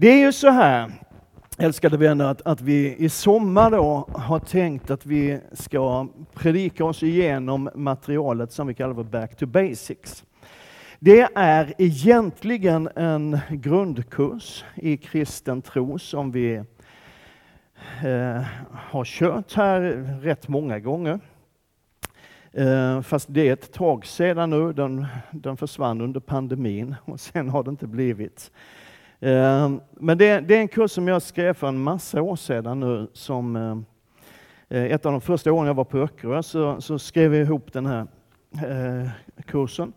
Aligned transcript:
Det 0.00 0.08
är 0.08 0.18
ju 0.18 0.32
så 0.32 0.50
här, 0.50 0.92
älskade 1.58 1.96
vänner, 1.96 2.24
att, 2.24 2.42
att 2.42 2.60
vi 2.60 2.96
i 2.96 3.08
sommar 3.08 3.70
då 3.70 4.08
har 4.14 4.38
tänkt 4.38 4.90
att 4.90 5.06
vi 5.06 5.40
ska 5.52 6.08
predika 6.34 6.84
oss 6.84 7.02
igenom 7.02 7.70
materialet 7.74 8.52
som 8.52 8.66
vi 8.66 8.74
kallar 8.74 8.94
för 8.94 9.02
Back 9.02 9.36
to 9.36 9.46
Basics. 9.46 10.24
Det 10.98 11.28
är 11.34 11.74
egentligen 11.78 12.88
en 12.96 13.38
grundkurs 13.50 14.64
i 14.74 14.96
kristen 14.96 15.62
tro 15.62 15.98
som 15.98 16.32
vi 16.32 16.54
eh, 18.04 18.42
har 18.72 19.04
kört 19.04 19.54
här 19.54 19.80
rätt 20.22 20.48
många 20.48 20.78
gånger. 20.78 21.20
Eh, 22.52 23.02
fast 23.02 23.26
det 23.30 23.48
är 23.48 23.52
ett 23.52 23.72
tag 23.72 24.06
sedan 24.06 24.50
nu, 24.50 24.72
den, 24.72 25.06
den 25.30 25.56
försvann 25.56 26.00
under 26.00 26.20
pandemin 26.20 26.94
och 27.04 27.20
sen 27.20 27.48
har 27.48 27.62
det 27.62 27.70
inte 27.70 27.86
blivit. 27.86 28.50
Ehm, 29.20 29.80
men 29.92 30.18
det, 30.18 30.26
är 30.28 30.52
en 30.52 30.68
kurs 30.68 30.90
som 30.90 31.08
jag 31.08 31.22
skrev 31.22 31.54
för 31.54 31.68
en 31.68 31.82
massa 31.82 32.22
år 32.22 32.36
sedan 32.36 32.80
nu. 32.80 33.08
Som, 33.12 33.56
eh, 33.56 33.78
eh, 34.78 34.92
ett 34.92 35.06
av 35.06 35.12
de 35.12 35.20
första 35.20 35.52
åren 35.52 35.66
jag 35.66 35.74
var 35.74 35.84
på 35.84 35.98
Öckerö 35.98 36.42
så, 36.42 36.80
så 36.80 36.98
skrev 36.98 37.34
jag 37.34 37.42
ihop 37.42 37.72
den 37.72 37.86
här 37.86 38.06
eh, 38.52 39.08
kursen. 39.46 39.92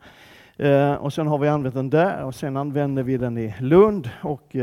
Och 1.00 1.14
sen 1.14 1.28
har 1.28 1.38
vi 1.38 1.48
använt 1.48 1.76
den 1.76 1.90
där 1.90 2.24
och 2.24 2.36
sen 2.36 2.58
använder 2.58 3.04
vi 3.04 3.18
den 3.18 3.38
i 3.38 3.56
Lund 3.60 4.10
och, 4.22 4.56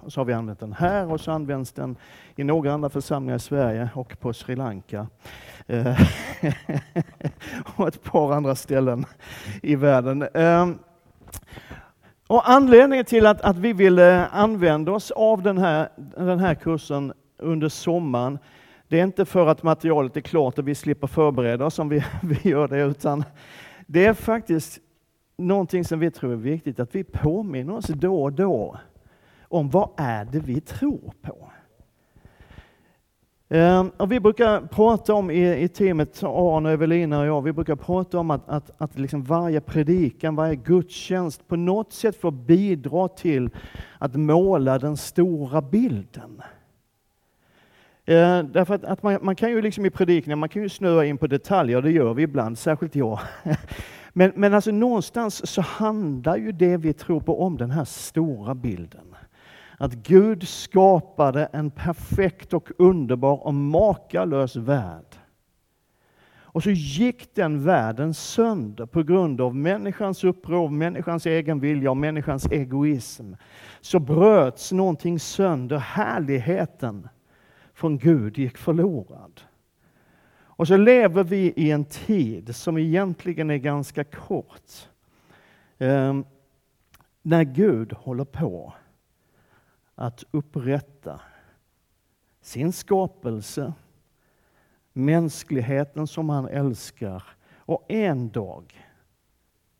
och 0.00 0.12
så 0.12 0.20
har 0.20 0.24
vi 0.24 0.32
använt 0.32 0.60
den 0.60 0.72
här 0.72 1.12
och 1.12 1.20
så 1.20 1.32
används 1.32 1.72
den 1.72 1.96
i 2.36 2.44
några 2.44 2.72
andra 2.72 2.90
församlingar 2.90 3.36
i 3.36 3.40
Sverige 3.40 3.90
och 3.94 4.20
på 4.20 4.32
Sri 4.32 4.56
Lanka. 4.56 5.06
Och 7.76 7.88
ett 7.88 8.02
par 8.02 8.32
andra 8.32 8.54
ställen 8.54 9.04
i 9.62 9.76
världen. 9.76 10.28
Ehm, 10.34 10.78
och 12.30 12.50
anledningen 12.50 13.04
till 13.04 13.26
att, 13.26 13.40
att 13.40 13.58
vi 13.58 13.72
ville 13.72 14.26
använda 14.26 14.92
oss 14.92 15.10
av 15.10 15.42
den 15.42 15.58
här, 15.58 15.88
den 16.16 16.38
här 16.38 16.54
kursen 16.54 17.12
under 17.38 17.68
sommaren, 17.68 18.38
det 18.88 19.00
är 19.00 19.04
inte 19.04 19.24
för 19.24 19.46
att 19.46 19.62
materialet 19.62 20.16
är 20.16 20.20
klart 20.20 20.58
och 20.58 20.68
vi 20.68 20.74
slipper 20.74 21.06
förbereda 21.06 21.66
oss 21.66 21.78
om 21.78 21.88
vi, 21.88 22.04
vi 22.22 22.50
gör 22.50 22.68
det, 22.68 22.80
utan 22.80 23.24
det 23.86 24.06
är 24.06 24.14
faktiskt 24.14 24.78
någonting 25.38 25.84
som 25.84 25.98
vi 25.98 26.10
tror 26.10 26.32
är 26.32 26.36
viktigt, 26.36 26.80
att 26.80 26.94
vi 26.94 27.04
påminner 27.04 27.74
oss 27.74 27.86
då 27.86 28.22
och 28.22 28.32
då 28.32 28.78
om 29.42 29.70
vad 29.70 29.90
är 29.96 30.24
det 30.24 30.40
vi 30.40 30.60
tror 30.60 31.12
på. 31.22 31.50
Ehm, 33.52 33.90
och 33.96 34.12
vi 34.12 34.20
brukar 34.20 34.60
prata 34.60 35.14
om 35.14 35.30
i, 35.30 35.62
i 35.62 35.68
teamet, 35.68 36.22
Arne, 36.22 36.70
Evelina 36.70 37.20
och 37.20 37.26
jag, 37.26 37.42
vi 37.42 37.52
brukar 37.52 37.76
prata 37.76 38.18
om 38.18 38.30
att, 38.30 38.48
att, 38.48 38.70
att 38.78 38.98
liksom 38.98 39.22
varje 39.22 39.60
predikan, 39.60 40.36
varje 40.36 40.54
gudstjänst 40.54 41.48
på 41.48 41.56
något 41.56 41.92
sätt 41.92 42.16
får 42.16 42.30
bidra 42.30 43.08
till 43.08 43.50
att 43.98 44.16
måla 44.16 44.78
den 44.78 44.96
stora 44.96 45.62
bilden. 45.62 46.42
Eh, 48.04 48.42
därför 48.42 48.74
att, 48.74 48.84
att 48.84 49.02
man, 49.02 49.18
man, 49.22 49.36
kan 49.36 49.50
ju 49.50 49.62
liksom 49.62 49.86
i 49.86 49.90
predikningar, 49.90 50.36
man 50.36 50.48
kan 50.48 50.62
ju 50.62 50.68
snöa 50.68 51.04
in 51.04 51.18
på 51.18 51.26
detaljer, 51.26 51.82
det 51.82 51.90
gör 51.90 52.14
vi 52.14 52.22
ibland, 52.22 52.58
särskilt 52.58 52.94
jag. 52.94 53.20
Men, 54.12 54.32
men 54.34 54.54
alltså 54.54 54.70
någonstans 54.70 55.46
så 55.46 55.60
handlar 55.60 56.36
ju 56.36 56.52
det 56.52 56.76
vi 56.76 56.92
tror 56.92 57.20
på 57.20 57.42
om 57.42 57.56
den 57.56 57.70
här 57.70 57.84
stora 57.84 58.54
bilden. 58.54 59.09
Att 59.80 59.94
Gud 59.94 60.48
skapade 60.48 61.48
en 61.52 61.70
perfekt 61.70 62.52
och 62.52 62.70
underbar 62.78 63.46
och 63.46 63.54
makalös 63.54 64.56
värld. 64.56 65.16
Och 66.38 66.62
så 66.62 66.70
gick 66.70 67.34
den 67.34 67.64
världen 67.64 68.14
sönder 68.14 68.86
på 68.86 69.02
grund 69.02 69.40
av 69.40 69.56
människans 69.56 70.24
uppror, 70.24 70.68
människans 70.68 71.26
egen 71.26 71.60
vilja 71.60 71.90
och 71.90 71.96
människans 71.96 72.46
egoism. 72.46 73.32
Så 73.80 73.98
bröts 73.98 74.72
någonting 74.72 75.20
sönder, 75.20 75.78
härligheten 75.78 77.08
från 77.74 77.98
Gud 77.98 78.38
gick 78.38 78.58
förlorad. 78.58 79.40
Och 80.42 80.68
så 80.68 80.76
lever 80.76 81.24
vi 81.24 81.52
i 81.56 81.70
en 81.70 81.84
tid 81.84 82.56
som 82.56 82.78
egentligen 82.78 83.50
är 83.50 83.56
ganska 83.56 84.04
kort. 84.04 84.88
Eh, 85.78 86.20
när 87.22 87.44
Gud 87.44 87.92
håller 87.92 88.24
på 88.24 88.74
att 90.00 90.24
upprätta 90.30 91.20
sin 92.40 92.72
skapelse, 92.72 93.72
mänskligheten 94.92 96.06
som 96.06 96.28
han 96.28 96.48
älskar 96.48 97.22
och 97.54 97.84
en 97.88 98.30
dag 98.30 98.86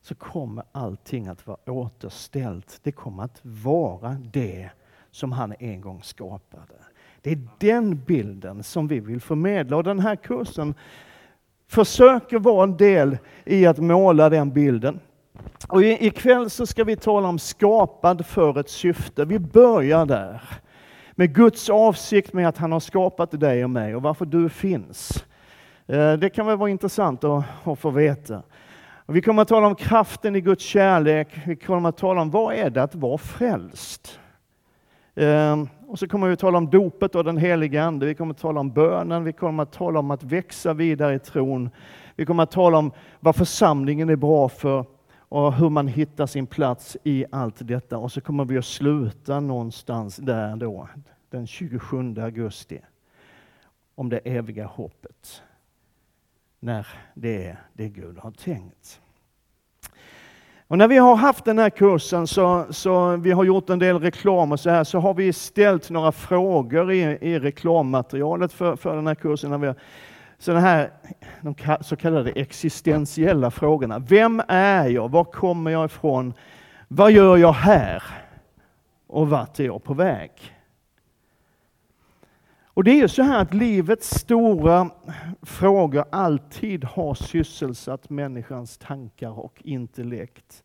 så 0.03 0.15
kommer 0.15 0.65
allting 0.73 1.29
att 1.29 1.47
vara 1.47 1.59
återställt. 1.67 2.81
Det 2.83 2.93
kommer 2.93 3.23
att 3.23 3.41
vara 3.43 4.17
det 4.33 4.71
som 5.11 5.33
han 5.33 5.55
en 5.59 5.81
gång 5.81 6.03
skapade. 6.03 6.75
Det 7.21 7.31
är 7.31 7.49
den 7.59 8.05
bilden 8.05 8.63
som 8.63 8.89
vi 8.89 9.01
vill 9.01 9.21
förmedla 9.21 9.77
och 9.77 9.85
den 9.85 10.01
här 10.01 10.17
kursen 10.17 10.75
försöker 11.67 12.39
vara 12.39 12.65
en 12.65 12.77
del 12.77 13.19
i 13.45 13.67
att 13.67 13.79
måla 13.79 14.29
den 14.29 14.51
bilden. 14.51 15.01
Och 15.69 15.83
ikväll 15.83 16.51
så 16.51 16.67
ska 16.67 16.85
vi 16.85 16.97
tala 16.97 17.29
om 17.29 17.39
skapad 17.39 18.27
för 18.27 18.59
ett 18.61 18.71
syfte. 18.71 19.25
Vi 19.25 19.39
börjar 19.39 20.07
där. 20.07 20.43
Med 21.15 21.35
Guds 21.35 21.71
avsikt 21.71 22.33
med 22.33 22.49
att 22.49 22.59
han 22.59 22.73
har 22.73 22.81
skapat 22.81 23.41
dig 23.41 23.65
och 23.65 23.71
mig 23.71 23.97
och 23.97 24.03
varför 24.03 24.25
du 24.25 24.49
finns. 24.49 25.25
Eh, 25.87 26.13
det 26.13 26.31
kan 26.31 26.47
väl 26.47 26.57
vara 26.57 26.71
intressant 26.71 27.25
att, 27.25 27.45
att 27.65 27.79
få 27.79 27.91
veta. 27.91 28.43
Och 29.07 29.17
vi 29.17 29.23
kommer 29.23 29.43
att 29.43 29.49
tala 29.49 29.67
om 29.67 29.75
kraften 29.75 30.37
i 30.37 30.41
Guds 30.41 30.65
kärlek. 30.65 31.29
Vi 31.47 31.57
kommer 31.57 31.89
att 31.89 31.97
tala 31.97 32.21
om 32.21 32.31
vad 32.31 32.55
är 32.55 32.71
det 32.71 32.83
att 32.83 32.95
vara 32.95 33.19
frälst? 33.19 34.21
Eh, 35.15 35.65
och 35.89 35.99
så 35.99 36.09
kommer 36.09 36.27
vi 36.27 36.33
att 36.33 36.39
tala 36.39 36.59
om 36.59 36.71
dopet 36.71 37.15
och 37.15 37.25
den 37.25 37.37
heliga 37.37 37.85
Ande. 37.85 38.07
Vi 38.07 38.15
kommer 38.15 38.35
att 38.35 38.41
tala 38.41 38.61
om 38.61 38.71
bönen. 38.71 39.25
Vi 39.25 39.33
kommer 39.33 39.63
att 39.63 39.73
tala 39.73 39.99
om 39.99 40.11
att 40.11 40.23
växa 40.23 40.73
vidare 40.73 41.15
i 41.15 41.19
tron. 41.19 41.71
Vi 42.17 42.27
kommer 42.27 42.43
att 42.43 42.51
tala 42.51 42.79
om 42.79 42.93
vad 43.21 43.37
församlingen 43.37 44.09
är 44.09 44.17
bra 44.17 44.49
för 44.49 44.85
och 45.31 45.55
hur 45.55 45.71
man 45.71 45.89
hittar 45.89 46.27
sin 46.27 46.47
plats 46.47 46.97
i 47.05 47.25
allt 47.31 47.57
detta. 47.59 47.99
Och 47.99 48.13
så 48.13 48.21
kommer 48.21 48.45
vi 48.45 48.59
att 48.59 48.65
sluta 48.65 49.41
någonstans 49.41 50.17
där 50.17 50.57
då, 50.57 50.89
den 51.31 51.47
27 51.47 52.15
augusti, 52.21 52.81
om 53.95 54.09
det 54.09 54.19
eviga 54.19 54.67
hoppet. 54.67 55.43
När 56.61 56.87
det 57.15 57.47
är 57.47 57.61
det 57.73 57.89
Gud 57.89 58.19
har 58.19 58.31
tänkt. 58.31 59.01
Och 60.67 60.79
när 60.79 60.89
vi 60.89 60.97
har 60.97 61.17
haft 61.17 61.45
den 61.45 61.59
här 61.59 61.71
kursen, 61.71 62.27
så, 62.27 62.67
så 62.71 63.17
vi 63.17 63.31
har 63.31 63.45
gjort 63.45 63.71
en 63.71 63.79
del 63.79 63.99
reklam 63.99 64.53
och 64.53 64.61
så 64.61 64.71
här, 64.71 64.85
så 64.85 64.99
har 64.99 65.15
vi 65.15 65.33
ställt 65.33 65.91
några 65.91 66.13
frågor 66.13 66.93
i, 66.93 67.01
i 67.21 67.39
reklammaterialet 67.39 68.53
för, 68.53 68.77
för 68.77 68.97
den 68.97 69.07
här 69.07 69.15
kursen. 69.15 69.51
När 69.51 69.59
vi 69.59 69.67
har, 69.67 69.77
sådana 70.41 70.61
här 70.61 70.91
de 71.41 71.55
så 71.81 71.97
kallade 71.97 72.31
existentiella 72.31 73.51
frågorna. 73.51 73.99
Vem 73.99 74.43
är 74.49 74.89
jag? 74.89 75.11
Var 75.11 75.25
kommer 75.25 75.71
jag 75.71 75.85
ifrån? 75.85 76.35
Vad 76.89 77.13
gör 77.13 77.37
jag 77.37 77.53
här? 77.53 78.03
Och 79.07 79.31
vart 79.31 79.61
är 79.61 79.65
jag 79.65 79.85
på 79.85 79.95
väg? 79.95 80.31
Och 82.65 82.85
det 82.85 82.91
är 82.91 82.97
ju 82.97 83.09
så 83.09 83.23
här 83.23 83.43
att 83.43 83.55
livets 83.55 84.11
stora 84.11 84.91
frågor 85.43 86.05
alltid 86.13 86.85
har 86.85 87.15
sysselsatt 87.15 88.11
människans 88.11 88.79
tankar 88.79 89.39
och 89.39 89.63
intellekt. 89.65 90.65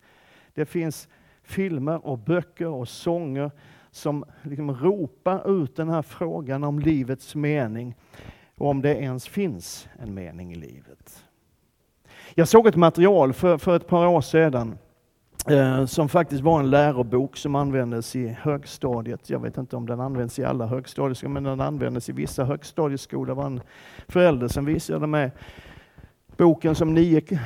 Det 0.53 0.65
finns 0.65 1.07
filmer 1.43 2.05
och 2.05 2.17
böcker 2.17 2.67
och 2.67 2.87
sånger 2.87 3.51
som 3.91 4.25
liksom 4.41 4.75
ropar 4.75 5.63
ut 5.63 5.75
den 5.75 5.89
här 5.89 6.01
frågan 6.01 6.63
om 6.63 6.79
livets 6.79 7.35
mening 7.35 7.95
och 8.57 8.69
om 8.69 8.81
det 8.81 8.95
ens 8.95 9.27
finns 9.27 9.87
en 9.99 10.13
mening 10.13 10.51
i 10.51 10.55
livet. 10.55 11.23
Jag 12.33 12.47
såg 12.47 12.67
ett 12.67 12.75
material 12.75 13.33
för, 13.33 13.57
för 13.57 13.75
ett 13.75 13.87
par 13.87 14.07
år 14.07 14.21
sedan 14.21 14.77
eh, 15.49 15.85
som 15.85 16.09
faktiskt 16.09 16.41
var 16.41 16.59
en 16.59 16.69
lärobok 16.69 17.37
som 17.37 17.55
användes 17.55 18.15
i 18.15 18.27
högstadiet. 18.27 19.29
Jag 19.29 19.39
vet 19.39 19.57
inte 19.57 19.75
om 19.75 19.85
den 19.85 19.99
används 19.99 20.39
i 20.39 20.43
alla 20.43 20.65
högstadieskolor, 20.65 21.33
men 21.33 21.43
den 21.43 21.61
användes 21.61 22.09
i 22.09 22.11
vissa 22.11 22.43
högstadieskolor. 22.43 23.25
Det 23.25 23.33
var 23.33 23.45
en 23.45 23.61
förälder 24.07 24.47
som 24.47 24.65
visade 24.65 25.07
mig 25.07 25.31
boken 26.37 26.75
som 26.75 26.93
nio, 26.93 27.39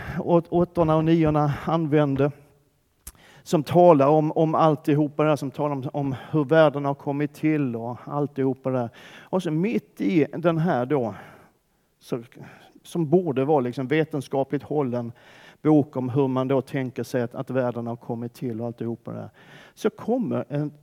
åttorna 0.50 0.95
och 0.95 1.05
niorna 1.05 1.53
använde 1.65 2.31
som 3.50 3.63
talar 3.63 4.07
om, 4.07 4.31
om 4.31 4.56
alltihopa 4.56 5.24
det 5.24 5.30
där, 5.30 5.36
som 5.36 5.51
talar 5.51 5.75
om, 5.75 5.90
om 5.94 6.16
hur 6.31 6.44
världen 6.44 6.86
har 6.86 6.94
kommit 6.94 7.34
till 7.34 7.75
och 7.75 7.98
alltihopa 8.06 8.69
det 8.69 8.78
där. 8.78 8.90
Och 9.19 9.44
så 9.44 9.51
mitt 9.51 10.01
i 10.01 10.25
den 10.38 10.57
här 10.57 10.86
då, 10.86 11.16
så, 12.00 12.24
som 12.84 13.10
borde 13.10 13.46
vara 13.46 13.60
liksom 13.60 13.88
vetenskapligt 13.88 14.63
hållen 14.63 15.12
bok 15.62 15.96
om 15.96 16.10
hur 16.10 16.28
man 16.28 16.48
då 16.48 16.62
tänker 16.62 17.04
sig 17.04 17.22
att, 17.22 17.36
att 17.36 17.50
världen 17.50 17.88
har 17.88 17.96
kommit 17.96 18.34
till 18.34 18.62
och 18.62 18.68
alltihopa 18.68 19.12
det 19.12 19.18
där. 19.18 19.30
så 19.74 19.90
kommer 19.90 20.46
en 20.50 20.74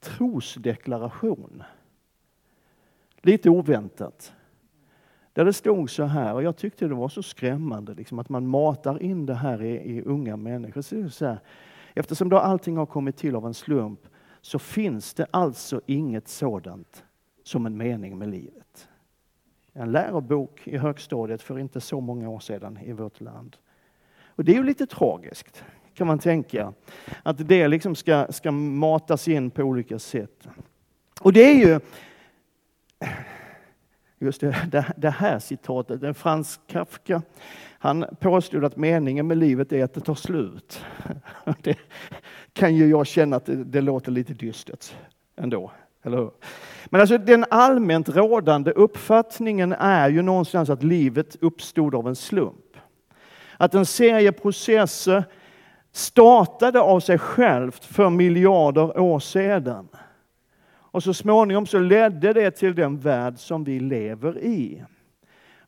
trosdeklaration. 0.00 1.62
Lite 3.20 3.50
oväntat. 3.50 4.32
Där 5.32 5.44
det 5.44 5.52
stod 5.52 5.90
så 5.90 6.04
här, 6.04 6.34
och 6.34 6.42
jag 6.42 6.56
tyckte 6.56 6.88
det 6.88 6.94
var 6.94 7.08
så 7.08 7.22
skrämmande 7.22 7.94
liksom, 7.94 8.18
att 8.18 8.28
man 8.28 8.46
matar 8.46 9.02
in 9.02 9.26
det 9.26 9.34
här 9.34 9.62
i, 9.62 9.96
i 9.96 10.02
unga 10.02 10.36
människor. 10.36 10.82
Så, 10.82 11.10
så 11.10 11.26
här, 11.26 11.38
Eftersom 11.94 12.28
då 12.28 12.38
allting 12.38 12.76
har 12.76 12.86
kommit 12.86 13.16
till 13.16 13.36
av 13.36 13.46
en 13.46 13.54
slump 13.54 14.00
så 14.40 14.58
finns 14.58 15.14
det 15.14 15.26
alltså 15.30 15.80
inget 15.86 16.28
sådant 16.28 17.04
som 17.42 17.66
en 17.66 17.76
mening 17.76 18.18
med 18.18 18.28
livet. 18.28 18.88
En 19.72 19.92
lärobok 19.92 20.68
i 20.68 20.76
högstadiet 20.76 21.42
för 21.42 21.58
inte 21.58 21.80
så 21.80 22.00
många 22.00 22.28
år 22.28 22.40
sedan 22.40 22.78
i 22.82 22.92
vårt 22.92 23.20
land. 23.20 23.56
Och 24.26 24.44
det 24.44 24.52
är 24.52 24.56
ju 24.56 24.62
lite 24.62 24.86
tragiskt, 24.86 25.64
kan 25.94 26.06
man 26.06 26.18
tänka, 26.18 26.72
att 27.22 27.48
det 27.48 27.68
liksom 27.68 27.94
ska, 27.94 28.26
ska 28.30 28.50
matas 28.50 29.28
in 29.28 29.50
på 29.50 29.62
olika 29.62 29.98
sätt. 29.98 30.48
Och 31.20 31.32
det 31.32 31.44
är 31.44 31.54
ju 31.54 31.80
just 34.18 34.40
det, 34.40 34.94
det 34.96 35.10
här 35.10 35.38
citatet, 35.38 36.02
en 36.02 36.14
Frans 36.14 36.60
Kafka, 36.66 37.22
han 37.82 38.04
påstod 38.20 38.64
att 38.64 38.76
meningen 38.76 39.26
med 39.26 39.38
livet 39.38 39.72
är 39.72 39.84
att 39.84 39.94
det 39.94 40.00
tar 40.00 40.14
slut. 40.14 40.84
Det 41.62 41.78
kan 42.52 42.76
ju 42.76 42.86
jag 42.86 43.06
känna 43.06 43.36
att 43.36 43.46
det, 43.46 43.64
det 43.64 43.80
låter 43.80 44.12
lite 44.12 44.34
dystert 44.34 44.94
ändå, 45.36 45.72
eller 46.02 46.16
hur? 46.16 46.30
Men 46.86 47.00
alltså 47.00 47.18
den 47.18 47.44
allmänt 47.50 48.08
rådande 48.08 48.70
uppfattningen 48.70 49.72
är 49.72 50.08
ju 50.08 50.22
någonstans 50.22 50.70
att 50.70 50.82
livet 50.82 51.36
uppstod 51.40 51.94
av 51.94 52.08
en 52.08 52.16
slump. 52.16 52.76
Att 53.56 53.74
en 53.74 53.86
serie 53.86 54.32
processer 54.32 55.24
startade 55.92 56.80
av 56.80 57.00
sig 57.00 57.18
självt 57.18 57.84
för 57.84 58.10
miljarder 58.10 58.98
år 58.98 59.20
sedan. 59.20 59.88
Och 60.70 61.02
så 61.02 61.14
småningom 61.14 61.66
så 61.66 61.78
ledde 61.78 62.32
det 62.32 62.50
till 62.50 62.74
den 62.74 62.98
värld 62.98 63.38
som 63.38 63.64
vi 63.64 63.80
lever 63.80 64.38
i. 64.38 64.84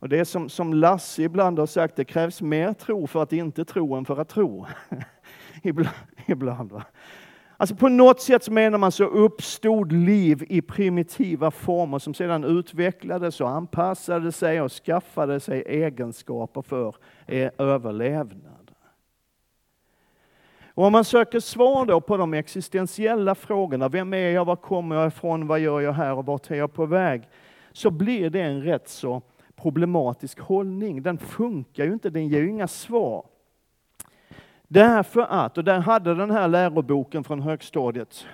Och 0.05 0.11
det 0.11 0.19
är 0.19 0.25
som, 0.25 0.49
som 0.49 0.75
Lasse 0.75 1.23
ibland 1.23 1.59
har 1.59 1.67
sagt, 1.67 1.97
det 1.97 2.05
krävs 2.05 2.43
mer 2.43 2.73
tro 2.73 3.07
för 3.07 3.23
att 3.23 3.33
inte 3.33 3.65
tro 3.65 3.95
än 3.95 4.05
för 4.05 4.21
att 4.21 4.29
tro. 4.29 4.67
ibland, 5.63 5.97
ibland 6.27 6.73
va? 6.73 6.85
Alltså 7.57 7.77
på 7.77 7.89
något 7.89 8.21
sätt 8.21 8.45
så 8.45 8.53
menar 8.53 8.79
man 8.79 8.93
så 8.93 9.05
uppstod 9.05 9.93
liv 9.93 10.45
i 10.49 10.63
primitiva 10.63 11.51
former 11.51 11.99
som 11.99 12.15
sedan 12.15 12.45
utvecklades 12.45 13.41
och 13.41 13.51
anpassade 13.51 14.33
sig 14.33 14.61
och 14.61 14.73
skaffade 14.73 15.41
sig 15.41 15.63
egenskaper 15.67 16.63
för 16.63 16.97
eh, 17.27 17.51
överlevnad. 17.59 18.71
Och 20.75 20.85
om 20.85 20.93
man 20.93 21.05
söker 21.05 21.41
svar 21.41 21.87
då 21.87 22.01
på 22.01 22.17
de 22.17 22.35
existentiella 22.35 23.35
frågorna, 23.35 23.89
vem 23.89 24.15
är 24.15 24.31
jag, 24.31 24.45
var 24.45 24.57
kommer 24.57 24.97
jag 24.97 25.07
ifrån, 25.07 25.47
vad 25.47 25.61
gör 25.61 25.81
jag 25.81 25.93
här 25.93 26.15
och 26.15 26.27
vart 26.27 26.51
är 26.51 26.55
jag 26.55 26.73
på 26.73 26.87
väg? 26.87 27.29
Så 27.73 27.91
blir 27.91 28.31
det 28.31 28.41
en 28.41 28.63
rätt 28.63 28.89
så 28.89 29.23
problematisk 29.57 30.41
hållning. 30.41 31.03
Den 31.03 31.19
funkar 31.19 31.85
ju 31.85 31.93
inte, 31.93 32.11
den 32.11 32.29
ger 32.29 32.41
ju 32.41 32.49
inga 32.49 32.69
svar. 32.69 33.27
Därför 34.69 35.21
att, 35.21 35.59
och 35.59 35.65
där 35.65 35.81
hade 35.81 36.15
den 36.15 36.31
här 36.31 36.49
läroboken 36.49 37.25
från 37.25 37.41
högstadiet 37.41 38.27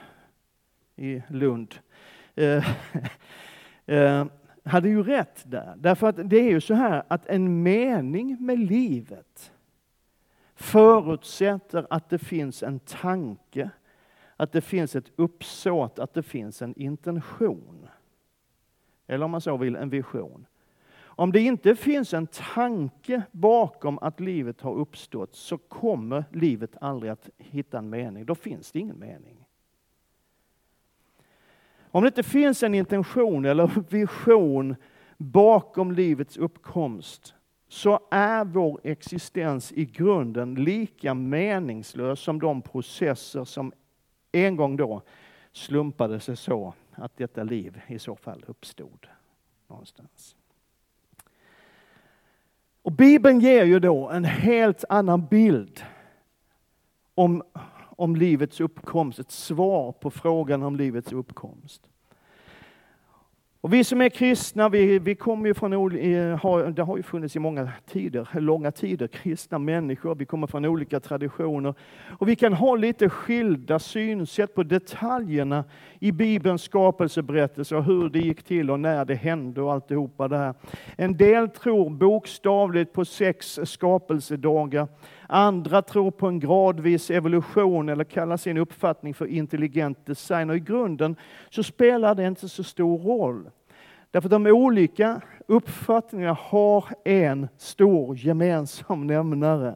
i 0.96 1.22
Lund, 1.28 1.74
eh, 2.34 2.68
eh, 3.86 4.26
hade 4.64 4.88
ju 4.88 5.02
rätt 5.02 5.42
där. 5.46 5.74
Därför 5.76 6.06
att 6.06 6.30
det 6.30 6.36
är 6.36 6.50
ju 6.50 6.60
så 6.60 6.74
här 6.74 7.02
att 7.08 7.26
en 7.26 7.62
mening 7.62 8.36
med 8.40 8.58
livet 8.58 9.52
förutsätter 10.54 11.86
att 11.90 12.08
det 12.08 12.18
finns 12.18 12.62
en 12.62 12.78
tanke, 12.78 13.70
att 14.36 14.52
det 14.52 14.60
finns 14.60 14.96
ett 14.96 15.10
uppsåt, 15.16 15.98
att 15.98 16.14
det 16.14 16.22
finns 16.22 16.62
en 16.62 16.74
intention. 16.80 17.88
Eller 19.06 19.24
om 19.24 19.30
man 19.30 19.40
så 19.40 19.56
vill, 19.56 19.76
en 19.76 19.90
vision. 19.90 20.46
Om 21.20 21.32
det 21.32 21.40
inte 21.40 21.74
finns 21.74 22.14
en 22.14 22.26
tanke 22.26 23.22
bakom 23.32 23.98
att 23.98 24.20
livet 24.20 24.60
har 24.60 24.74
uppstått 24.74 25.34
så 25.34 25.58
kommer 25.58 26.24
livet 26.32 26.76
aldrig 26.80 27.12
att 27.12 27.28
hitta 27.38 27.78
en 27.78 27.90
mening. 27.90 28.26
Då 28.26 28.34
finns 28.34 28.72
det 28.72 28.78
ingen 28.78 28.98
mening. 28.98 29.46
Om 31.90 32.02
det 32.02 32.06
inte 32.06 32.22
finns 32.22 32.62
en 32.62 32.74
intention 32.74 33.44
eller 33.44 33.90
vision 33.90 34.76
bakom 35.18 35.92
livets 35.92 36.36
uppkomst 36.36 37.34
så 37.68 38.00
är 38.10 38.44
vår 38.44 38.80
existens 38.84 39.72
i 39.72 39.84
grunden 39.84 40.54
lika 40.54 41.14
meningslös 41.14 42.20
som 42.20 42.38
de 42.38 42.62
processer 42.62 43.44
som 43.44 43.72
en 44.32 44.56
gång 44.56 44.76
då 44.76 45.02
slumpade 45.52 46.20
sig 46.20 46.36
så 46.36 46.74
att 46.92 47.16
detta 47.16 47.42
liv 47.42 47.80
i 47.86 47.98
så 47.98 48.16
fall 48.16 48.44
uppstod 48.46 49.06
någonstans. 49.68 50.36
Och 52.82 52.92
Bibeln 52.92 53.40
ger 53.40 53.64
ju 53.64 53.80
då 53.80 54.08
en 54.08 54.24
helt 54.24 54.84
annan 54.88 55.26
bild 55.26 55.84
om, 57.14 57.42
om 57.96 58.16
livets 58.16 58.60
uppkomst, 58.60 59.18
ett 59.18 59.30
svar 59.30 59.92
på 59.92 60.10
frågan 60.10 60.62
om 60.62 60.76
livets 60.76 61.12
uppkomst. 61.12 61.82
Och 63.62 63.72
vi 63.72 63.84
som 63.84 64.00
är 64.00 64.08
kristna, 64.08 64.68
vi, 64.68 64.98
vi 64.98 65.14
kommer 65.14 65.46
ju 65.46 65.54
från, 65.54 65.70
det 66.74 66.82
har 66.82 66.96
ju 66.96 67.02
funnits 67.02 67.36
i 67.36 67.38
många 67.38 67.68
tider, 67.86 68.40
långa 68.40 68.72
tider, 68.72 69.06
kristna 69.06 69.58
människor, 69.58 70.14
vi 70.14 70.24
kommer 70.24 70.46
från 70.46 70.64
olika 70.64 71.00
traditioner. 71.00 71.74
Och 72.18 72.28
vi 72.28 72.36
kan 72.36 72.52
ha 72.52 72.76
lite 72.76 73.08
skilda 73.08 73.78
synsätt 73.78 74.54
på 74.54 74.62
detaljerna 74.62 75.64
i 75.98 76.12
Bibelns 76.12 76.62
skapelseberättelse 76.62 77.76
och 77.76 77.84
hur 77.84 78.08
det 78.08 78.18
gick 78.18 78.42
till 78.42 78.70
och 78.70 78.80
när 78.80 79.04
det 79.04 79.14
hände 79.14 79.62
och 79.62 79.72
alltihopa 79.72 80.28
det 80.28 80.38
här. 80.38 80.54
En 80.96 81.16
del 81.16 81.48
tror 81.48 81.90
bokstavligt 81.90 82.92
på 82.92 83.04
sex 83.04 83.58
skapelsedagar. 83.64 84.88
Andra 85.32 85.82
tror 85.82 86.10
på 86.10 86.26
en 86.26 86.40
gradvis 86.40 87.10
evolution 87.10 87.88
eller 87.88 88.04
kallar 88.04 88.36
sin 88.36 88.56
uppfattning 88.56 89.14
för 89.14 89.26
intelligent 89.26 90.06
design. 90.06 90.50
Och 90.50 90.56
i 90.56 90.60
grunden 90.60 91.16
så 91.50 91.62
spelar 91.62 92.14
det 92.14 92.26
inte 92.26 92.48
så 92.48 92.64
stor 92.64 92.98
roll. 92.98 93.50
Därför 94.10 94.26
att 94.26 94.30
de 94.30 94.46
olika 94.46 95.20
uppfattningarna 95.46 96.36
har 96.40 96.84
en 97.04 97.48
stor 97.56 98.16
gemensam 98.16 99.06
nämnare. 99.06 99.74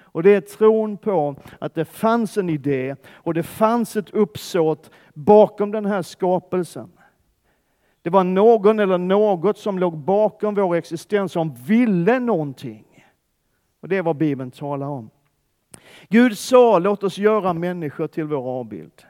Och 0.00 0.22
det 0.22 0.34
är 0.34 0.40
tron 0.40 0.96
på 0.96 1.36
att 1.58 1.74
det 1.74 1.84
fanns 1.84 2.38
en 2.38 2.50
idé 2.50 2.96
och 3.12 3.34
det 3.34 3.42
fanns 3.42 3.96
ett 3.96 4.10
uppsåt 4.10 4.90
bakom 5.14 5.70
den 5.70 5.86
här 5.86 6.02
skapelsen. 6.02 6.90
Det 8.02 8.10
var 8.10 8.24
någon 8.24 8.78
eller 8.78 8.98
något 8.98 9.58
som 9.58 9.78
låg 9.78 9.98
bakom 9.98 10.54
vår 10.54 10.74
existens 10.74 11.32
som 11.32 11.54
ville 11.54 12.18
någonting. 12.18 12.91
Och 13.82 13.88
det 13.88 13.96
är 13.96 14.02
vad 14.02 14.16
Bibeln 14.16 14.50
talar 14.50 14.86
om. 14.86 15.10
Gud 16.08 16.38
sa, 16.38 16.78
låt 16.78 17.04
oss 17.04 17.18
göra 17.18 17.52
människor 17.52 18.06
till 18.06 18.24
vår 18.24 18.48
avbild. 18.60 19.02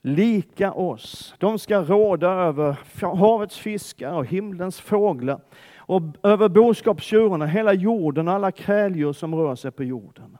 Lika 0.00 0.72
oss. 0.72 1.34
De 1.38 1.58
ska 1.58 1.82
råda 1.82 2.28
över 2.28 2.78
havets 3.16 3.58
fiskar 3.58 4.12
och 4.12 4.26
himlens 4.26 4.80
fåglar 4.80 5.40
och 5.76 6.02
över 6.22 6.48
boskapsdjuren, 6.48 7.48
hela 7.48 7.72
jorden 7.72 8.28
och 8.28 8.34
alla 8.34 8.52
kräldjur 8.52 9.12
som 9.12 9.34
rör 9.34 9.54
sig 9.54 9.70
på 9.70 9.84
jorden. 9.84 10.38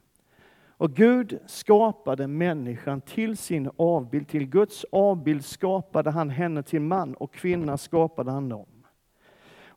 Och 0.68 0.92
Gud 0.92 1.38
skapade 1.46 2.26
människan 2.26 3.00
till 3.00 3.36
sin 3.36 3.70
avbild, 3.76 4.28
till 4.28 4.46
Guds 4.46 4.84
avbild 4.92 5.44
skapade 5.44 6.10
han 6.10 6.30
henne 6.30 6.62
till 6.62 6.80
man 6.80 7.14
och 7.14 7.34
kvinna 7.34 7.76
skapade 7.76 8.30
han 8.30 8.48
dem. 8.48 8.66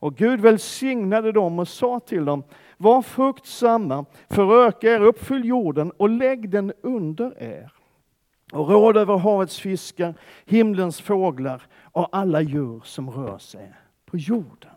Och 0.03 0.15
Gud 0.15 0.41
välsignade 0.41 1.31
dem 1.31 1.59
och 1.59 1.67
sa 1.67 1.99
till 1.99 2.25
dem, 2.25 2.43
var 2.77 3.01
fruktsamma, 3.01 4.05
föröka 4.29 4.91
er, 4.91 5.01
uppfyll 5.01 5.45
jorden 5.45 5.91
och 5.91 6.09
lägg 6.09 6.49
den 6.49 6.73
under 6.81 7.43
er. 7.43 7.73
Och 8.51 8.69
råd 8.69 8.97
över 8.97 9.17
havets 9.17 9.59
fiskar, 9.59 10.13
himlens 10.45 11.01
fåglar 11.01 11.63
och 11.81 12.09
alla 12.11 12.41
djur 12.41 12.81
som 12.85 13.09
rör 13.09 13.37
sig 13.37 13.73
på 14.05 14.17
jorden. 14.17 14.69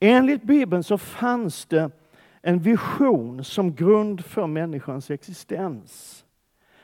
Enligt 0.00 0.42
Bibeln 0.42 0.82
så 0.82 0.98
fanns 0.98 1.66
det 1.66 1.90
en 2.40 2.58
vision 2.58 3.44
som 3.44 3.74
grund 3.74 4.24
för 4.24 4.46
människans 4.46 5.10
existens. 5.10 6.24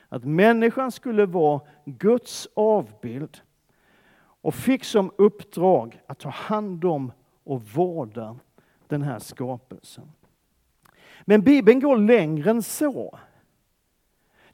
Att 0.09 0.23
människan 0.23 0.91
skulle 0.91 1.25
vara 1.25 1.61
Guds 1.85 2.47
avbild 2.53 3.41
och 4.41 4.55
fick 4.55 4.83
som 4.83 5.11
uppdrag 5.17 6.01
att 6.07 6.19
ta 6.19 6.29
hand 6.29 6.85
om 6.85 7.11
och 7.43 7.63
vårda 7.63 8.35
den 8.89 9.01
här 9.01 9.19
skapelsen. 9.19 10.11
Men 11.21 11.41
Bibeln 11.41 11.79
går 11.79 11.97
längre 11.97 12.49
än 12.49 12.63
så. 12.63 13.19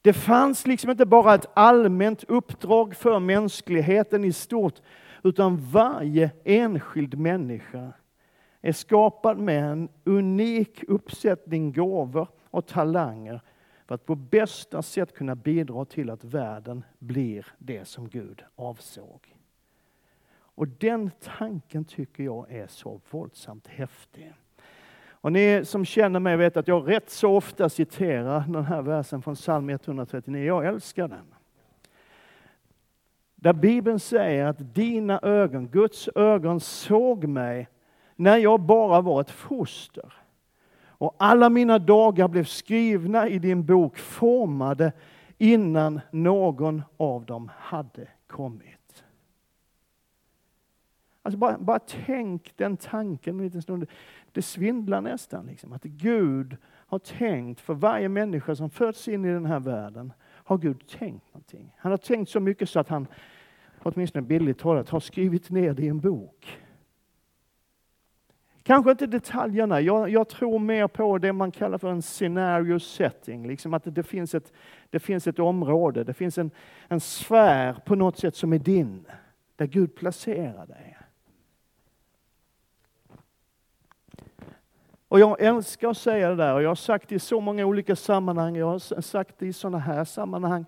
Det 0.02 0.14
fanns 0.14 0.68
liksom 0.68 0.92
inte 0.92 1.06
bara 1.06 1.36
ett 1.36 1.50
allmänt 1.54 2.24
uppdrag 2.24 2.96
för 2.96 3.20
mänskligheten 3.20 4.24
i 4.24 4.34
stort, 4.34 4.82
utan 5.24 5.58
varje 5.58 6.32
enskild 6.44 7.20
människa 7.20 7.94
är 8.62 8.72
skapad 8.72 9.38
med 9.38 9.64
en 9.64 9.90
unik 10.04 10.84
uppsättning 10.88 11.74
gåvor 11.74 12.28
och 12.50 12.68
talanger 12.68 13.42
för 13.88 13.96
att 13.96 14.06
på 14.06 14.16
bästa 14.16 14.82
sätt 14.82 15.16
kunna 15.16 15.36
bidra 15.36 15.86
till 15.86 16.10
att 16.10 16.24
världen 16.24 16.84
blir 17.00 17.48
det 17.58 17.88
som 17.88 18.10
Gud 18.10 18.44
avsåg. 18.56 19.35
Och 20.56 20.68
den 20.68 21.12
tanken 21.38 21.86
tycker 21.86 22.24
jag 22.24 22.52
är 22.52 22.68
så 22.68 23.02
våldsamt 23.10 23.68
häftig. 23.68 24.34
Och 25.10 25.32
ni 25.32 25.62
som 25.66 25.86
känner 25.86 26.20
mig 26.20 26.38
vet 26.38 26.58
att 26.58 26.68
jag 26.68 26.90
rätt 26.90 27.10
så 27.10 27.36
ofta 27.36 27.70
citerar 27.70 28.44
den 28.48 28.66
här 28.66 28.82
versen 28.82 29.22
från 29.22 29.36
psalm 29.36 29.70
139. 29.70 30.46
Jag 30.46 30.66
älskar 30.66 31.08
den. 31.08 31.34
Där 33.36 33.54
Bibeln 33.54 34.00
säger 34.00 34.46
att 34.46 34.76
dina 34.76 35.20
ögon, 35.24 35.68
Guds 35.68 36.10
ögon 36.16 36.60
såg 36.60 37.24
mig 37.24 37.68
när 38.16 38.38
jag 38.38 38.62
bara 38.62 39.02
var 39.02 39.22
ett 39.22 39.32
foster. 39.32 40.14
Och 40.98 41.16
alla 41.20 41.50
mina 41.50 41.80
dagar 41.80 42.28
blev 42.28 42.44
skrivna 42.44 43.28
i 43.28 43.40
din 43.40 43.66
bok, 43.66 43.98
formade 43.98 44.92
innan 45.38 46.02
någon 46.12 46.84
av 46.98 47.26
dem 47.26 47.52
hade 47.58 48.08
kommit. 48.28 48.75
Alltså 51.26 51.38
bara, 51.38 51.58
bara 51.58 51.80
tänk 51.80 52.58
den 52.58 52.78
tanken 52.78 53.40
en 53.40 53.46
liten 53.46 53.62
stund. 53.62 53.86
Det 54.32 54.42
svindlar 54.42 55.02
nästan. 55.02 55.46
Liksom, 55.46 55.74
att 55.74 55.84
Gud 55.84 56.58
har 56.66 57.00
tänkt 57.00 57.62
för 57.62 57.74
varje 57.74 58.10
människa 58.10 58.56
som 58.56 58.70
föds 58.70 59.08
in 59.08 59.26
i 59.26 59.34
den 59.34 59.46
här 59.46 59.60
världen, 59.60 60.14
har 60.22 60.58
Gud 60.58 60.88
tänkt 60.88 61.34
någonting. 61.34 61.72
Han 61.78 61.92
har 61.92 61.98
tänkt 61.98 62.32
så 62.32 62.40
mycket 62.40 62.70
så 62.70 62.80
att 62.80 62.90
han, 62.90 63.08
åtminstone 63.84 64.22
billigt 64.22 64.60
talat, 64.60 64.90
har 64.90 65.00
skrivit 65.00 65.50
ner 65.50 65.74
det 65.74 65.84
i 65.84 65.88
en 65.88 66.00
bok. 66.00 66.60
Kanske 68.64 68.92
inte 68.92 69.08
detaljerna. 69.08 69.82
Jag, 69.82 70.10
jag, 70.10 70.30
tror 70.30 70.60
mer 70.60 70.88
på 70.88 71.18
det 71.18 71.34
man 71.34 71.52
kallar 71.52 71.78
för 71.78 71.92
en 71.92 72.02
scenario 72.02 72.80
setting. 72.80 73.48
Liksom 73.48 73.74
att 73.74 73.84
det 73.96 74.04
finns 74.04 74.36
ett, 74.36 74.54
det 74.90 75.00
finns 75.00 75.28
ett 75.28 75.40
område, 75.40 76.04
det 76.04 76.14
finns 76.14 76.38
en, 76.38 76.52
en 76.88 77.00
sfär 77.00 77.74
på 77.74 77.96
något 77.96 78.18
sätt 78.18 78.36
som 78.36 78.54
är 78.54 78.60
din. 78.60 79.06
Där 79.56 79.66
Gud 79.66 79.96
placerar 79.96 80.66
dig. 80.66 80.98
Och 85.16 85.20
jag 85.22 85.42
älskar 85.42 85.90
att 85.90 85.98
säga 85.98 86.30
det 86.30 86.36
där 86.36 86.54
och 86.54 86.62
jag 86.62 86.70
har 86.70 86.76
sagt 86.76 87.10
det 87.10 87.16
i 87.16 87.20
så 87.20 87.42
många 87.42 87.66
olika 87.66 87.96
sammanhang. 87.96 88.56
Jag 88.56 88.66
har 88.66 89.02
sagt 89.02 89.36
det 89.40 89.48
i 89.48 89.54
sådana 89.54 89.78
här 89.78 90.04
sammanhang. 90.04 90.66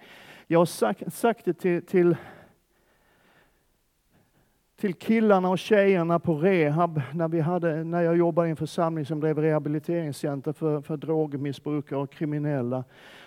Jag 0.47 0.59
har 0.59 0.65
sagt, 0.65 1.13
sagt 1.13 1.45
det 1.45 1.53
till, 1.53 1.85
till 1.85 2.15
till 4.75 4.93
killarna 4.93 5.49
och 5.49 5.59
tjejerna 5.59 6.19
på 6.19 6.35
rehab 6.35 7.01
när, 7.13 7.27
vi 7.27 7.39
hade, 7.39 7.83
när 7.83 8.01
jag 8.01 8.17
jobbade 8.17 8.47
i 8.47 8.51
en 8.51 8.57
församling 8.57 9.05
som 9.05 9.19
drev 9.19 9.39
rehabiliteringscenter 9.39 10.53
för, 10.53 10.81
för 10.81 10.97
drogmissbrukare 10.97 11.99
och 11.99 12.11
kriminella. 12.11 12.83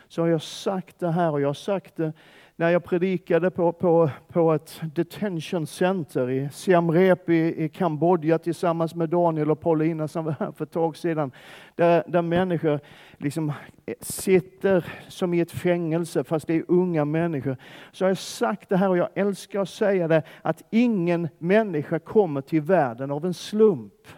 Så 0.09 0.23
har 0.23 0.29
jag 0.29 0.43
sagt 0.43 0.99
det 0.99 1.11
här 1.11 1.31
och 1.33 1.41
jag 1.41 1.49
har 1.49 1.55
sagt 1.55 1.97
det 1.97 2.13
när 2.61 2.71
jag 2.71 2.85
predikade 2.85 3.51
på, 3.51 3.73
på, 3.73 4.11
på 4.29 4.53
ett 4.53 4.81
detention 4.95 5.67
center 5.67 6.31
i 6.31 6.49
Siem 6.53 6.91
Reap 6.91 7.29
i, 7.29 7.65
i 7.65 7.69
Kambodja 7.69 8.39
tillsammans 8.39 8.95
med 8.95 9.09
Daniel 9.09 9.51
och 9.51 9.61
Paulina 9.61 10.09
som 10.09 10.25
var 10.25 10.35
här 10.41 10.53
för 10.53 10.65
ett 10.65 10.71
tag 10.71 10.97
sedan. 10.97 11.33
Där, 11.75 12.05
där 12.07 12.23
människor 12.23 12.81
liksom 13.19 13.53
sitter 14.01 14.85
som 15.09 15.35
i 15.35 15.41
ett 15.41 15.51
fängelse 15.51 16.25
fast 16.25 16.47
det 16.47 16.55
är 16.55 16.65
unga 16.69 17.05
människor. 17.05 17.57
Så 17.93 18.05
har 18.05 18.11
jag 18.11 18.19
sagt 18.19 18.69
det 18.69 18.77
här 18.77 18.89
och 18.89 18.99
jag 18.99 19.09
älskar 19.15 19.61
att 19.61 19.69
säga 19.69 20.09
det 20.09 20.23
att 20.43 20.63
ingen 20.71 21.29
människa 21.39 21.99
kommer 21.99 22.41
till 22.41 22.63
världen 22.63 23.11
av 23.11 23.27
en 23.27 23.35
slump. 23.35 24.09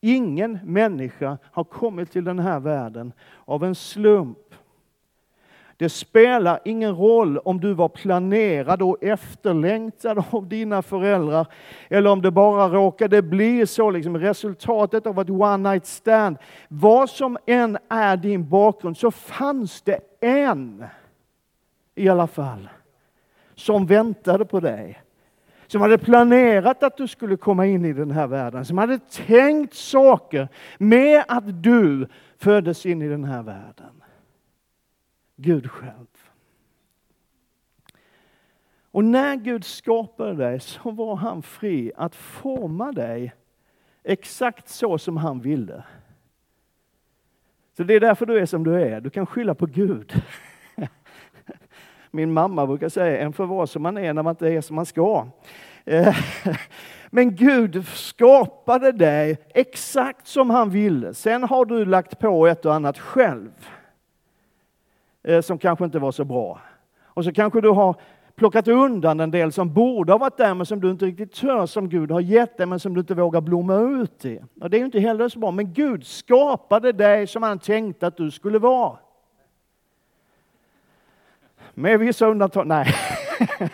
Ingen 0.00 0.58
människa 0.64 1.38
har 1.42 1.64
kommit 1.64 2.10
till 2.10 2.24
den 2.24 2.38
här 2.38 2.60
världen 2.60 3.12
av 3.44 3.64
en 3.64 3.74
slump. 3.74 4.38
Det 5.78 5.88
spelar 5.88 6.60
ingen 6.64 6.96
roll 6.96 7.38
om 7.38 7.60
du 7.60 7.74
var 7.74 7.88
planerad 7.88 8.82
och 8.82 9.04
efterlängtad 9.04 10.24
av 10.30 10.48
dina 10.48 10.82
föräldrar 10.82 11.46
eller 11.88 12.10
om 12.10 12.22
det 12.22 12.30
bara 12.30 12.68
råkade 12.68 13.22
bli 13.22 13.66
så, 13.66 13.90
liksom 13.90 14.18
resultatet 14.18 15.06
av 15.06 15.20
ett 15.20 15.30
one 15.30 15.70
night 15.70 15.86
stand. 15.86 16.36
Vad 16.68 17.10
som 17.10 17.38
än 17.46 17.78
är 17.88 18.16
din 18.16 18.48
bakgrund 18.48 18.96
så 18.96 19.10
fanns 19.10 19.82
det 19.82 20.00
en 20.20 20.84
i 21.94 22.08
alla 22.08 22.26
fall 22.26 22.68
som 23.54 23.86
väntade 23.86 24.44
på 24.44 24.60
dig. 24.60 25.02
Som 25.66 25.80
hade 25.80 25.98
planerat 25.98 26.82
att 26.82 26.96
du 26.96 27.08
skulle 27.08 27.36
komma 27.36 27.66
in 27.66 27.84
i 27.84 27.92
den 27.92 28.10
här 28.10 28.26
världen, 28.26 28.64
som 28.64 28.78
hade 28.78 28.98
tänkt 28.98 29.74
saker 29.74 30.48
med 30.78 31.24
att 31.28 31.62
du 31.62 32.08
föddes 32.38 32.86
in 32.86 33.02
i 33.02 33.08
den 33.08 33.24
här 33.24 33.42
världen. 33.42 34.02
Gud 35.36 35.70
själv. 35.70 36.06
Och 38.90 39.04
när 39.04 39.36
Gud 39.36 39.64
skapade 39.64 40.34
dig 40.34 40.60
så 40.60 40.90
var 40.90 41.16
han 41.16 41.42
fri 41.42 41.92
att 41.96 42.14
forma 42.14 42.92
dig 42.92 43.34
exakt 44.02 44.68
så 44.68 44.98
som 44.98 45.16
han 45.16 45.40
ville. 45.40 45.84
Så 47.76 47.82
det 47.82 47.94
är 47.94 48.00
därför 48.00 48.26
du 48.26 48.38
är 48.38 48.46
som 48.46 48.64
du 48.64 48.82
är. 48.82 49.00
Du 49.00 49.10
kan 49.10 49.26
skylla 49.26 49.54
på 49.54 49.66
Gud. 49.66 50.22
Min 52.10 52.32
mamma 52.32 52.66
brukar 52.66 52.88
säga, 52.88 53.18
en 53.18 53.32
får 53.32 53.46
vara 53.46 53.66
som 53.66 53.82
man 53.82 53.98
är 53.98 54.12
när 54.12 54.22
man 54.22 54.32
inte 54.32 54.48
är 54.48 54.60
som 54.60 54.76
man 54.76 54.86
ska. 54.86 55.26
Men 57.10 57.36
Gud 57.36 57.86
skapade 57.88 58.92
dig 58.92 59.38
exakt 59.54 60.26
som 60.26 60.50
han 60.50 60.70
ville. 60.70 61.14
Sen 61.14 61.42
har 61.42 61.64
du 61.64 61.84
lagt 61.84 62.18
på 62.18 62.46
ett 62.46 62.64
och 62.64 62.74
annat 62.74 62.98
själv. 62.98 63.68
Eh, 65.26 65.40
som 65.40 65.58
kanske 65.58 65.84
inte 65.84 65.98
var 65.98 66.12
så 66.12 66.24
bra. 66.24 66.60
Och 67.04 67.24
så 67.24 67.32
kanske 67.32 67.60
du 67.60 67.68
har 67.68 67.94
plockat 68.34 68.68
undan 68.68 69.20
en 69.20 69.30
del 69.30 69.52
som 69.52 69.72
borde 69.72 70.12
ha 70.12 70.18
varit 70.18 70.36
där 70.36 70.54
men 70.54 70.66
som 70.66 70.80
du 70.80 70.90
inte 70.90 71.04
riktigt 71.04 71.32
törs 71.32 71.70
som 71.70 71.88
Gud 71.88 72.10
har 72.10 72.20
gett 72.20 72.56
dig 72.56 72.66
men 72.66 72.80
som 72.80 72.94
du 72.94 73.00
inte 73.00 73.14
vågar 73.14 73.40
blomma 73.40 73.76
ut 73.76 74.24
i. 74.24 74.40
Och 74.60 74.70
det 74.70 74.76
är 74.76 74.78
ju 74.78 74.84
inte 74.84 75.00
heller 75.00 75.28
så 75.28 75.38
bra, 75.38 75.50
men 75.50 75.72
Gud 75.72 76.06
skapade 76.06 76.92
dig 76.92 77.26
som 77.26 77.42
han 77.42 77.58
tänkte 77.58 78.06
att 78.06 78.16
du 78.16 78.30
skulle 78.30 78.58
vara. 78.58 78.98
Med 81.74 81.98
vissa 81.98 82.26
undantag, 82.26 82.66
nej. 82.66 82.86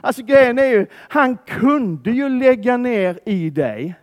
Alltså 0.00 0.22
grejen 0.22 0.58
är 0.58 0.66
ju, 0.66 0.86
han 0.92 1.36
kunde 1.36 2.10
ju 2.10 2.28
lägga 2.28 2.76
ner 2.76 3.20
i 3.24 3.50
dig 3.50 3.94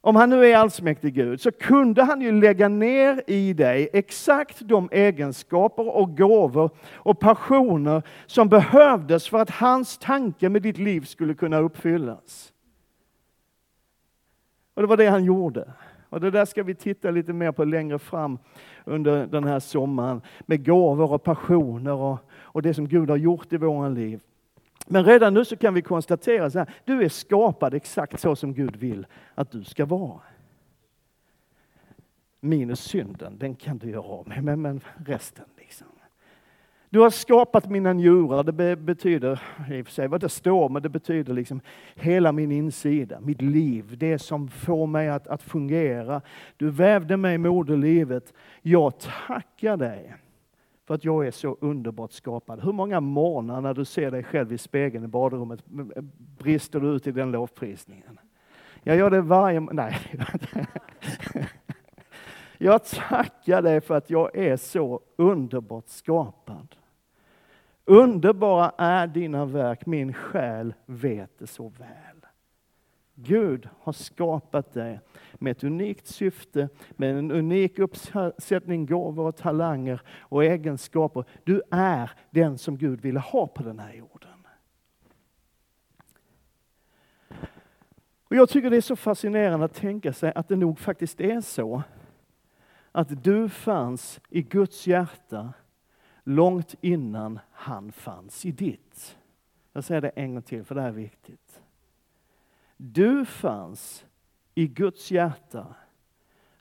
om 0.00 0.16
han 0.16 0.30
nu 0.30 0.46
är 0.46 0.56
allsmäktig 0.56 1.14
Gud, 1.14 1.40
så 1.40 1.52
kunde 1.52 2.02
han 2.02 2.20
ju 2.20 2.32
lägga 2.32 2.68
ner 2.68 3.22
i 3.26 3.52
dig 3.52 3.88
exakt 3.92 4.60
de 4.60 4.88
egenskaper 4.92 5.96
och 5.96 6.16
gåvor 6.16 6.70
och 6.94 7.20
passioner 7.20 8.02
som 8.26 8.48
behövdes 8.48 9.28
för 9.28 9.38
att 9.38 9.50
hans 9.50 9.98
tanke 9.98 10.48
med 10.48 10.62
ditt 10.62 10.78
liv 10.78 11.00
skulle 11.00 11.34
kunna 11.34 11.58
uppfyllas. 11.58 12.52
Och 14.74 14.82
det 14.82 14.88
var 14.88 14.96
det 14.96 15.06
han 15.06 15.24
gjorde. 15.24 15.72
Och 16.08 16.20
det 16.20 16.30
där 16.30 16.44
ska 16.44 16.62
vi 16.62 16.74
titta 16.74 17.10
lite 17.10 17.32
mer 17.32 17.52
på 17.52 17.64
längre 17.64 17.98
fram 17.98 18.38
under 18.84 19.26
den 19.26 19.44
här 19.44 19.60
sommaren. 19.60 20.20
Med 20.46 20.66
gåvor 20.66 21.12
och 21.12 21.22
passioner 21.22 21.94
och, 21.94 22.18
och 22.30 22.62
det 22.62 22.74
som 22.74 22.88
Gud 22.88 23.10
har 23.10 23.16
gjort 23.16 23.52
i 23.52 23.56
våra 23.56 23.88
liv. 23.88 24.20
Men 24.86 25.04
redan 25.04 25.34
nu 25.34 25.44
så 25.44 25.56
kan 25.56 25.74
vi 25.74 25.82
konstatera 25.82 26.50
så 26.50 26.58
här, 26.58 26.70
du 26.84 27.02
är 27.02 27.08
skapad 27.08 27.74
exakt 27.74 28.20
så 28.20 28.36
som 28.36 28.54
Gud 28.54 28.76
vill 28.76 29.06
att 29.34 29.50
du 29.50 29.64
ska 29.64 29.84
vara. 29.84 30.20
Minus 32.40 32.80
synden, 32.80 33.38
den 33.38 33.54
kan 33.54 33.78
du 33.78 33.90
göra 33.90 34.02
av 34.02 34.28
med, 34.28 34.44
men, 34.44 34.62
men 34.62 34.80
resten 35.06 35.44
liksom. 35.56 35.86
Du 36.90 37.00
har 37.00 37.10
skapat 37.10 37.70
mina 37.70 37.92
njurar, 37.92 38.42
det 38.42 38.76
betyder, 38.76 39.40
i 39.70 39.82
och 39.82 39.86
för 39.86 39.92
sig 39.92 40.08
vad 40.08 40.20
det 40.20 40.28
står, 40.28 40.68
men 40.68 40.82
det 40.82 40.88
betyder 40.88 41.34
liksom 41.34 41.60
hela 41.94 42.32
min 42.32 42.52
insida, 42.52 43.20
mitt 43.20 43.42
liv, 43.42 43.96
det 43.98 44.18
som 44.18 44.48
får 44.48 44.86
mig 44.86 45.08
att, 45.08 45.26
att 45.26 45.42
fungera. 45.42 46.20
Du 46.56 46.70
vävde 46.70 47.16
mig 47.16 47.34
i 47.34 47.38
moderlivet. 47.38 48.32
Jag 48.62 48.92
tackar 48.98 49.76
dig 49.76 50.14
för 50.88 50.94
att 50.94 51.04
jag 51.04 51.26
är 51.26 51.30
så 51.30 51.56
underbart 51.60 52.12
skapad. 52.12 52.60
Hur 52.60 52.72
många 52.72 53.00
morgnar 53.00 53.60
när 53.60 53.74
du 53.74 53.84
ser 53.84 54.10
dig 54.10 54.24
själv 54.24 54.52
i 54.52 54.58
spegeln 54.58 55.04
i 55.04 55.08
badrummet 55.08 55.64
brister 56.38 56.80
du 56.80 56.88
ut 56.88 57.06
i 57.06 57.12
den 57.12 57.30
lovprisningen? 57.30 58.18
Jag 58.82 58.96
gör 58.96 59.10
det 59.10 59.20
varje... 59.20 59.60
Nej. 59.60 59.96
Jag 62.58 62.84
tackar 62.84 63.62
dig 63.62 63.80
för 63.80 63.96
att 63.96 64.10
jag 64.10 64.36
är 64.36 64.56
så 64.56 65.00
underbart 65.16 65.88
skapad. 65.88 66.76
Underbara 67.84 68.72
är 68.78 69.06
dina 69.06 69.44
verk, 69.44 69.86
min 69.86 70.12
själ 70.12 70.74
vet 70.86 71.38
det 71.38 71.46
så 71.46 71.68
väl. 71.68 72.07
Gud 73.20 73.68
har 73.80 73.92
skapat 73.92 74.72
dig 74.72 75.00
med 75.34 75.50
ett 75.50 75.64
unikt 75.64 76.06
syfte, 76.06 76.68
med 76.90 77.18
en 77.18 77.30
unik 77.30 77.78
uppsättning 77.78 78.86
gåvor 78.86 79.26
och 79.26 79.36
talanger 79.36 80.02
och 80.18 80.44
egenskaper. 80.44 81.24
Du 81.44 81.62
är 81.70 82.10
den 82.30 82.58
som 82.58 82.76
Gud 82.76 83.00
ville 83.00 83.20
ha 83.20 83.46
på 83.46 83.62
den 83.62 83.78
här 83.78 83.92
jorden. 83.92 84.46
Och 88.30 88.36
Jag 88.36 88.48
tycker 88.48 88.70
det 88.70 88.76
är 88.76 88.80
så 88.80 88.96
fascinerande 88.96 89.64
att 89.64 89.74
tänka 89.74 90.12
sig 90.12 90.32
att 90.34 90.48
det 90.48 90.56
nog 90.56 90.78
faktiskt 90.78 91.20
är 91.20 91.40
så 91.40 91.82
att 92.92 93.24
du 93.24 93.48
fanns 93.48 94.20
i 94.28 94.42
Guds 94.42 94.86
hjärta 94.86 95.52
långt 96.24 96.74
innan 96.80 97.38
han 97.50 97.92
fanns 97.92 98.46
i 98.46 98.52
ditt. 98.52 99.18
Jag 99.72 99.84
säger 99.84 100.00
det 100.00 100.08
en 100.08 100.34
gång 100.34 100.42
till 100.42 100.64
för 100.64 100.74
det 100.74 100.80
här 100.80 100.88
är 100.88 100.92
viktigt. 100.92 101.62
Du 102.80 103.24
fanns 103.24 104.06
i 104.54 104.66
Guds 104.66 105.10
hjärta 105.10 105.66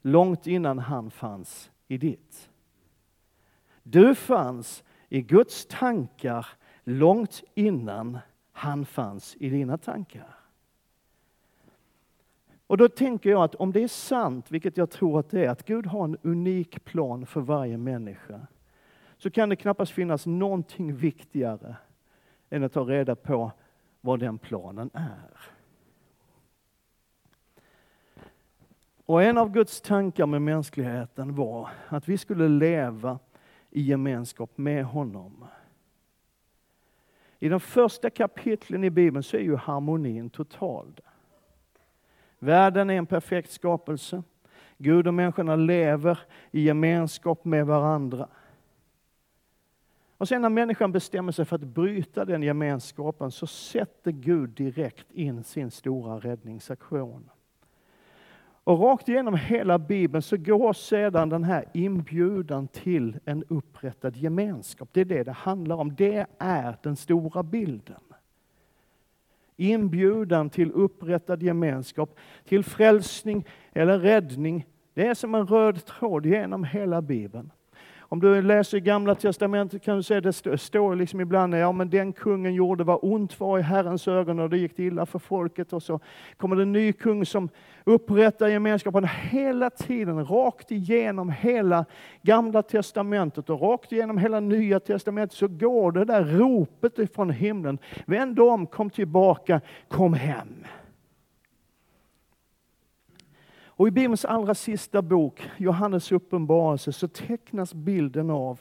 långt 0.02 0.48
innan 0.48 0.80
han 0.80 1.12
fanns 1.12 1.72
i 1.88 1.98
ditt. 1.98 2.50
Du 3.84 4.16
fanns 4.16 4.84
i 5.10 5.22
Guds 5.22 5.66
tankar 5.66 6.48
långt 6.84 7.44
innan 7.54 8.20
han 8.52 8.86
fanns 8.86 9.36
i 9.40 9.50
dina 9.50 9.78
tankar. 9.78 10.36
Och 12.68 12.78
då 12.78 12.90
tänker 12.90 13.30
jag 13.30 13.44
att 13.44 13.56
om 13.56 13.72
det 13.72 13.84
är 13.84 13.88
sant, 13.88 14.52
vilket 14.52 14.78
jag 14.78 14.90
tror 14.90 15.20
att 15.20 15.30
det 15.30 15.46
är, 15.46 15.50
att 15.50 15.66
Gud 15.66 15.86
har 15.86 16.04
en 16.04 16.18
unik 16.22 16.86
plan 16.86 17.26
för 17.26 17.42
varje 17.42 17.78
människa, 17.78 18.48
så 19.18 19.32
kan 19.32 19.50
det 19.50 19.56
knappast 19.56 19.92
finnas 19.92 20.26
någonting 20.26 20.96
viktigare 20.96 21.76
än 22.50 22.64
att 22.64 22.74
ta 22.74 22.84
reda 22.84 23.16
på 23.16 23.52
vad 24.02 24.20
den 24.20 24.38
planen 24.38 24.90
är. 24.94 25.57
Och 29.08 29.24
en 29.24 29.38
av 29.38 29.52
Guds 29.52 29.82
tankar 29.82 30.26
med 30.26 30.42
mänskligheten 30.42 31.36
var 31.36 31.70
att 31.88 32.10
vi 32.10 32.18
skulle 32.18 32.48
leva 32.48 33.20
i 33.70 33.82
gemenskap 33.82 34.58
med 34.58 34.86
honom. 34.86 35.46
I 37.40 37.50
de 37.50 37.60
första 37.60 38.10
kapitlen 38.10 38.84
i 38.84 38.90
Bibeln 38.90 39.24
så 39.24 39.38
är 39.38 39.42
ju 39.42 39.56
harmonin 39.56 40.30
total. 40.30 41.02
Världen 42.40 42.90
är 42.90 42.94
en 42.94 43.06
perfekt 43.06 43.52
skapelse. 43.52 44.24
Gud 44.78 45.08
och 45.08 45.14
människorna 45.14 45.56
lever 45.56 46.20
i 46.52 46.62
gemenskap 46.62 47.46
med 47.46 47.66
varandra. 47.66 48.28
Och 50.18 50.28
sen 50.28 50.42
när 50.42 50.50
människan 50.50 50.92
bestämmer 50.92 51.32
sig 51.32 51.46
för 51.46 51.56
att 51.56 51.62
bryta 51.62 52.26
den 52.26 52.44
gemenskapen 52.44 53.32
så 53.32 53.48
sätter 53.48 54.12
Gud 54.12 54.50
direkt 54.50 55.12
in 55.12 55.44
sin 55.44 55.72
stora 55.72 56.20
räddningsaktion. 56.20 57.30
Och 58.68 58.80
rakt 58.80 59.10
igenom 59.10 59.36
hela 59.36 59.80
Bibeln 59.80 60.22
så 60.22 60.38
går 60.38 60.74
sedan 60.74 61.30
den 61.30 61.44
här 61.44 61.66
inbjudan 61.74 62.68
till 62.68 63.20
en 63.26 63.44
upprättad 63.48 64.16
gemenskap. 64.16 64.90
Det 64.92 65.02
är 65.02 65.06
det 65.06 65.24
det 65.24 65.32
handlar 65.32 65.76
om. 65.76 65.96
Det 65.96 66.26
är 66.38 66.78
den 66.84 66.96
stora 66.96 67.44
bilden. 67.44 68.02
Inbjudan 69.56 70.50
till 70.50 70.72
upprättad 70.72 71.44
gemenskap, 71.44 72.20
till 72.46 72.64
frälsning 72.64 73.46
eller 73.74 74.00
räddning. 74.00 74.66
Det 74.94 75.08
är 75.08 75.14
som 75.14 75.36
en 75.36 75.48
röd 75.48 75.86
tråd 75.86 76.26
genom 76.26 76.64
hela 76.64 77.02
Bibeln. 77.02 77.52
Om 78.10 78.20
du 78.20 78.42
läser 78.42 78.80
Gamla 78.80 79.16
Testamentet 79.16 79.84
kan 79.84 79.98
du 79.98 80.04
se 80.04 80.20
det 80.20 80.58
står 80.58 80.96
liksom 80.96 81.22
ibland, 81.22 81.56
ja 81.56 81.72
men 81.72 81.90
den 81.90 82.14
kungen 82.14 82.54
gjorde 82.54 82.84
vad 82.84 83.00
ont 83.02 83.40
var 83.40 83.60
i 83.60 83.62
Herrens 83.62 84.08
ögon 84.08 84.40
och 84.40 84.50
det 84.50 84.58
gick 84.58 84.80
illa 84.80 85.06
för 85.06 85.20
folket. 85.20 85.74
Och 85.74 85.84
så 85.84 86.00
kommer 86.38 86.56
det 86.56 86.62
en 86.62 86.72
ny 86.72 86.94
kung 86.94 87.26
som 87.26 87.50
upprättar 87.84 88.48
gemenskapen 88.48 89.08
hela 89.32 89.70
tiden, 89.70 90.26
rakt 90.26 90.72
igenom 90.72 91.30
hela 91.30 91.86
Gamla 92.22 92.62
Testamentet 92.62 93.50
och 93.50 93.62
rakt 93.62 93.92
igenom 93.92 94.18
hela 94.18 94.40
Nya 94.40 94.80
Testamentet 94.80 95.38
så 95.38 95.48
går 95.48 95.92
det 95.92 96.06
där 96.06 96.24
ropet 96.24 97.00
ifrån 97.00 97.30
himlen. 97.30 97.78
Vänd 98.06 98.40
om, 98.40 98.68
kom 98.68 98.90
tillbaka, 98.90 99.62
kom 99.88 100.14
hem. 100.14 100.66
Och 103.78 103.88
i 103.88 103.92
Bibelns 103.92 104.26
allra 104.26 104.56
sista 104.56 105.02
bok, 105.02 105.50
Johannes 105.58 106.12
uppenbarelse, 106.12 106.94
så 106.94 107.08
tecknas 107.08 107.74
bilden 107.74 108.30
av 108.30 108.60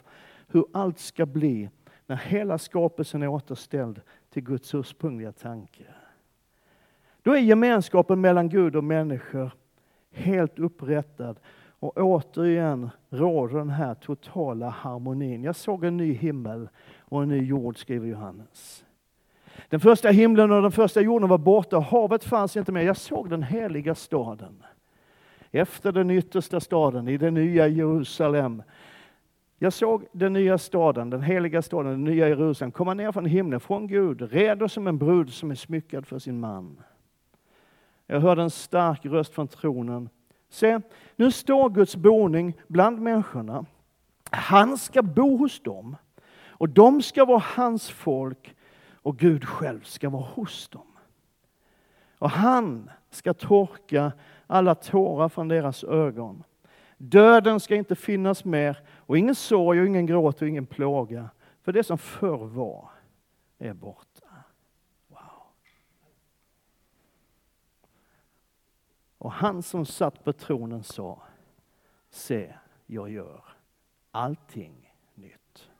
hur 0.48 0.64
allt 0.72 0.98
ska 0.98 1.26
bli 1.26 1.68
när 2.06 2.16
hela 2.16 2.58
skapelsen 2.58 3.22
är 3.22 3.28
återställd 3.28 4.00
till 4.30 4.42
Guds 4.42 4.74
ursprungliga 4.74 5.32
tanke. 5.32 5.84
Då 7.22 7.36
är 7.36 7.40
gemenskapen 7.40 8.20
mellan 8.20 8.48
Gud 8.48 8.76
och 8.76 8.84
människor 8.84 9.50
helt 10.12 10.58
upprättad 10.58 11.40
och 11.78 11.96
återigen 11.96 12.90
råder 13.10 13.58
den 13.58 13.70
här 13.70 13.94
totala 13.94 14.68
harmonin. 14.68 15.44
Jag 15.44 15.56
såg 15.56 15.84
en 15.84 15.96
ny 15.96 16.12
himmel 16.12 16.68
och 17.00 17.22
en 17.22 17.28
ny 17.28 17.44
jord, 17.44 17.78
skriver 17.78 18.08
Johannes. 18.08 18.84
Den 19.68 19.80
första 19.80 20.08
himlen 20.08 20.50
och 20.50 20.62
den 20.62 20.72
första 20.72 21.00
jorden 21.00 21.28
var 21.28 21.38
borta, 21.38 21.78
havet 21.78 22.24
fanns 22.24 22.56
inte 22.56 22.72
mer. 22.72 22.82
Jag 22.82 22.96
såg 22.96 23.30
den 23.30 23.42
heliga 23.42 23.94
staden 23.94 24.62
efter 25.56 25.92
den 25.92 26.10
yttersta 26.10 26.60
staden, 26.60 27.08
i 27.08 27.16
det 27.16 27.30
nya 27.30 27.68
Jerusalem. 27.68 28.62
Jag 29.58 29.72
såg 29.72 30.06
den 30.12 30.32
nya 30.32 30.58
staden, 30.58 31.10
den 31.10 31.22
heliga 31.22 31.62
staden, 31.62 31.92
den 31.92 32.04
nya 32.04 32.28
Jerusalem, 32.28 32.72
komma 32.72 32.94
ner 32.94 33.12
från 33.12 33.26
himlen, 33.26 33.60
från 33.60 33.86
Gud, 33.86 34.32
redo 34.32 34.68
som 34.68 34.86
en 34.86 34.98
brud 34.98 35.32
som 35.32 35.50
är 35.50 35.54
smyckad 35.54 36.06
för 36.06 36.18
sin 36.18 36.40
man. 36.40 36.82
Jag 38.06 38.20
hörde 38.20 38.42
en 38.42 38.50
stark 38.50 39.06
röst 39.06 39.34
från 39.34 39.48
tronen. 39.48 40.08
Se, 40.48 40.80
nu 41.16 41.32
står 41.32 41.70
Guds 41.70 41.96
boning 41.96 42.54
bland 42.66 43.00
människorna. 43.00 43.64
Han 44.30 44.78
ska 44.78 45.02
bo 45.02 45.36
hos 45.36 45.60
dem 45.60 45.96
och 46.48 46.68
de 46.68 47.02
ska 47.02 47.24
vara 47.24 47.42
hans 47.56 47.90
folk 47.90 48.54
och 48.92 49.18
Gud 49.18 49.44
själv 49.44 49.80
ska 49.82 50.08
vara 50.08 50.26
hos 50.34 50.68
dem. 50.68 50.86
Och 52.18 52.30
han 52.30 52.90
ska 53.10 53.34
torka 53.34 54.12
alla 54.46 54.74
tårar 54.74 55.28
från 55.28 55.48
deras 55.48 55.84
ögon. 55.84 56.44
Döden 56.98 57.60
ska 57.60 57.74
inte 57.74 57.96
finnas 57.96 58.44
mer 58.44 58.78
och 58.88 59.18
ingen 59.18 59.34
sorg 59.34 59.80
och 59.80 59.86
ingen 59.86 60.06
gråt 60.06 60.42
och 60.42 60.48
ingen 60.48 60.66
plåga. 60.66 61.30
För 61.62 61.72
det 61.72 61.84
som 61.84 61.98
förr 61.98 62.46
var 62.46 62.90
är 63.58 63.72
borta. 63.72 64.28
Wow. 65.08 65.18
Och 69.18 69.32
han 69.32 69.62
som 69.62 69.86
satt 69.86 70.24
på 70.24 70.32
tronen 70.32 70.82
sa, 70.82 71.22
se, 72.10 72.54
jag 72.86 73.10
gör 73.10 73.44
allting 74.10 74.94
nytt. 75.14 75.70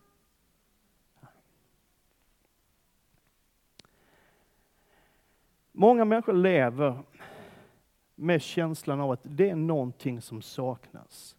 Många 5.72 6.04
människor 6.04 6.32
lever 6.32 7.02
med 8.16 8.42
känslan 8.42 9.00
av 9.00 9.10
att 9.10 9.20
det 9.22 9.50
är 9.50 9.56
någonting 9.56 10.20
som 10.20 10.42
saknas. 10.42 11.36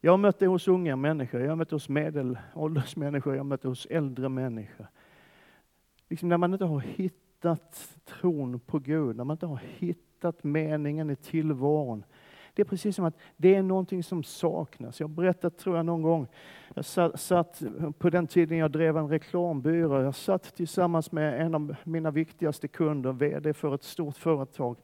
Jag 0.00 0.12
har 0.12 0.18
mött 0.18 0.38
det 0.38 0.46
hos 0.46 0.68
unga 0.68 0.96
människor, 0.96 1.40
jag 1.40 1.48
har 1.48 1.56
mött 1.56 1.68
det 1.68 1.76
hos 1.76 1.88
medelålders 1.88 2.96
människor, 2.96 3.34
jag 3.34 3.40
har 3.40 3.44
mött 3.44 3.62
det 3.62 3.68
hos 3.68 3.86
äldre 3.86 4.28
människor. 4.28 4.86
Liksom 6.08 6.28
när 6.28 6.36
man 6.36 6.52
inte 6.52 6.64
har 6.64 6.80
hittat 6.80 7.98
tron 8.04 8.60
på 8.60 8.78
Gud, 8.78 9.16
när 9.16 9.24
man 9.24 9.34
inte 9.34 9.46
har 9.46 9.60
hittat 9.78 10.44
meningen 10.44 11.10
i 11.10 11.16
tillvaron. 11.16 12.04
Det 12.54 12.62
är 12.62 12.66
precis 12.66 12.96
som 12.96 13.04
att 13.04 13.18
det 13.36 13.54
är 13.54 13.62
någonting 13.62 14.02
som 14.02 14.22
saknas. 14.22 15.00
Jag 15.00 15.10
berättade, 15.10 15.56
tror 15.56 15.76
jag, 15.76 15.86
någon 15.86 16.02
gång, 16.02 16.26
jag 16.74 16.84
satt, 16.84 17.20
satt 17.20 17.62
på 17.98 18.10
den 18.10 18.26
tiden 18.26 18.58
jag 18.58 18.70
drev 18.70 18.96
en 18.96 19.08
reklambyrå, 19.08 20.02
jag 20.02 20.14
satt 20.14 20.54
tillsammans 20.56 21.12
med 21.12 21.40
en 21.40 21.54
av 21.54 21.76
mina 21.84 22.10
viktigaste 22.10 22.68
kunder, 22.68 23.12
VD 23.12 23.52
för 23.52 23.74
ett 23.74 23.82
stort 23.82 24.16
företag. 24.16 24.76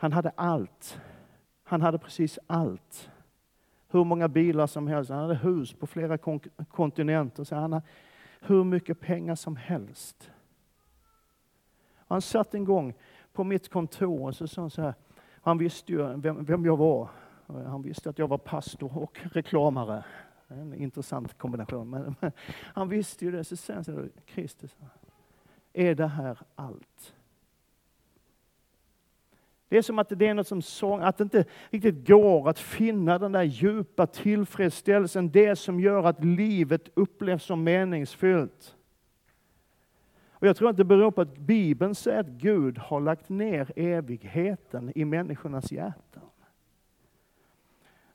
Han 0.00 0.12
hade 0.12 0.30
allt. 0.30 1.00
Han 1.64 1.82
hade 1.82 1.98
precis 1.98 2.38
allt. 2.46 3.10
Hur 3.88 4.04
många 4.04 4.28
bilar 4.28 4.66
som 4.66 4.88
helst. 4.88 5.10
Han 5.10 5.18
hade 5.18 5.34
hus 5.34 5.72
på 5.72 5.86
flera 5.86 6.18
kontinenter. 6.70 7.44
Så 7.44 7.54
han 7.54 7.72
hade 7.72 7.86
hur 8.40 8.64
mycket 8.64 9.00
pengar 9.00 9.34
som 9.34 9.56
helst. 9.56 10.30
Han 11.94 12.22
satt 12.22 12.54
en 12.54 12.64
gång 12.64 12.94
på 13.32 13.44
mitt 13.44 13.68
kontor 13.68 14.26
och 14.26 14.36
så 14.36 14.48
sa 14.48 14.60
han 14.60 14.70
så 14.70 14.82
här. 14.82 14.94
Han 15.42 15.58
visste 15.58 15.92
ju 15.92 16.16
vem, 16.16 16.44
vem 16.44 16.64
jag 16.64 16.76
var. 16.76 17.08
Han 17.46 17.82
visste 17.82 18.10
att 18.10 18.18
jag 18.18 18.28
var 18.28 18.38
pastor 18.38 18.98
och 18.98 19.20
reklamare. 19.32 20.04
En 20.48 20.74
intressant 20.74 21.38
kombination. 21.38 21.90
Men, 21.90 22.14
men 22.20 22.32
han 22.74 22.88
visste 22.88 23.24
ju 23.24 23.30
det. 23.30 23.44
Så 23.44 23.56
sen 23.56 23.84
sa 23.84 23.92
han 23.92 24.04
så 24.04 24.08
Kristus, 24.26 24.76
är 25.72 25.94
det 25.94 26.06
här 26.06 26.38
allt? 26.54 27.14
Det 29.70 29.78
är 29.78 29.82
som 29.82 29.98
att 29.98 30.08
det 30.08 30.26
är 30.26 30.34
något 30.34 30.46
som 30.46 30.62
sång, 30.62 31.00
att 31.00 31.18
det 31.18 31.24
inte 31.24 31.44
riktigt 31.70 32.06
går 32.06 32.48
att 32.48 32.58
finna 32.58 33.18
den 33.18 33.32
där 33.32 33.42
djupa 33.42 34.06
tillfredsställelsen, 34.06 35.30
det 35.30 35.56
som 35.56 35.80
gör 35.80 36.04
att 36.04 36.24
livet 36.24 36.88
upplevs 36.94 37.44
som 37.44 37.64
meningsfyllt. 37.64 38.76
Och 40.30 40.46
jag 40.46 40.56
tror 40.56 40.70
att 40.70 40.76
det 40.76 40.84
beror 40.84 41.10
på 41.10 41.20
att 41.20 41.38
Bibeln 41.38 41.94
säger 41.94 42.20
att 42.20 42.26
Gud 42.26 42.78
har 42.78 43.00
lagt 43.00 43.28
ner 43.28 43.72
evigheten 43.76 44.92
i 44.94 45.04
människornas 45.04 45.72
hjärtan. 45.72 46.22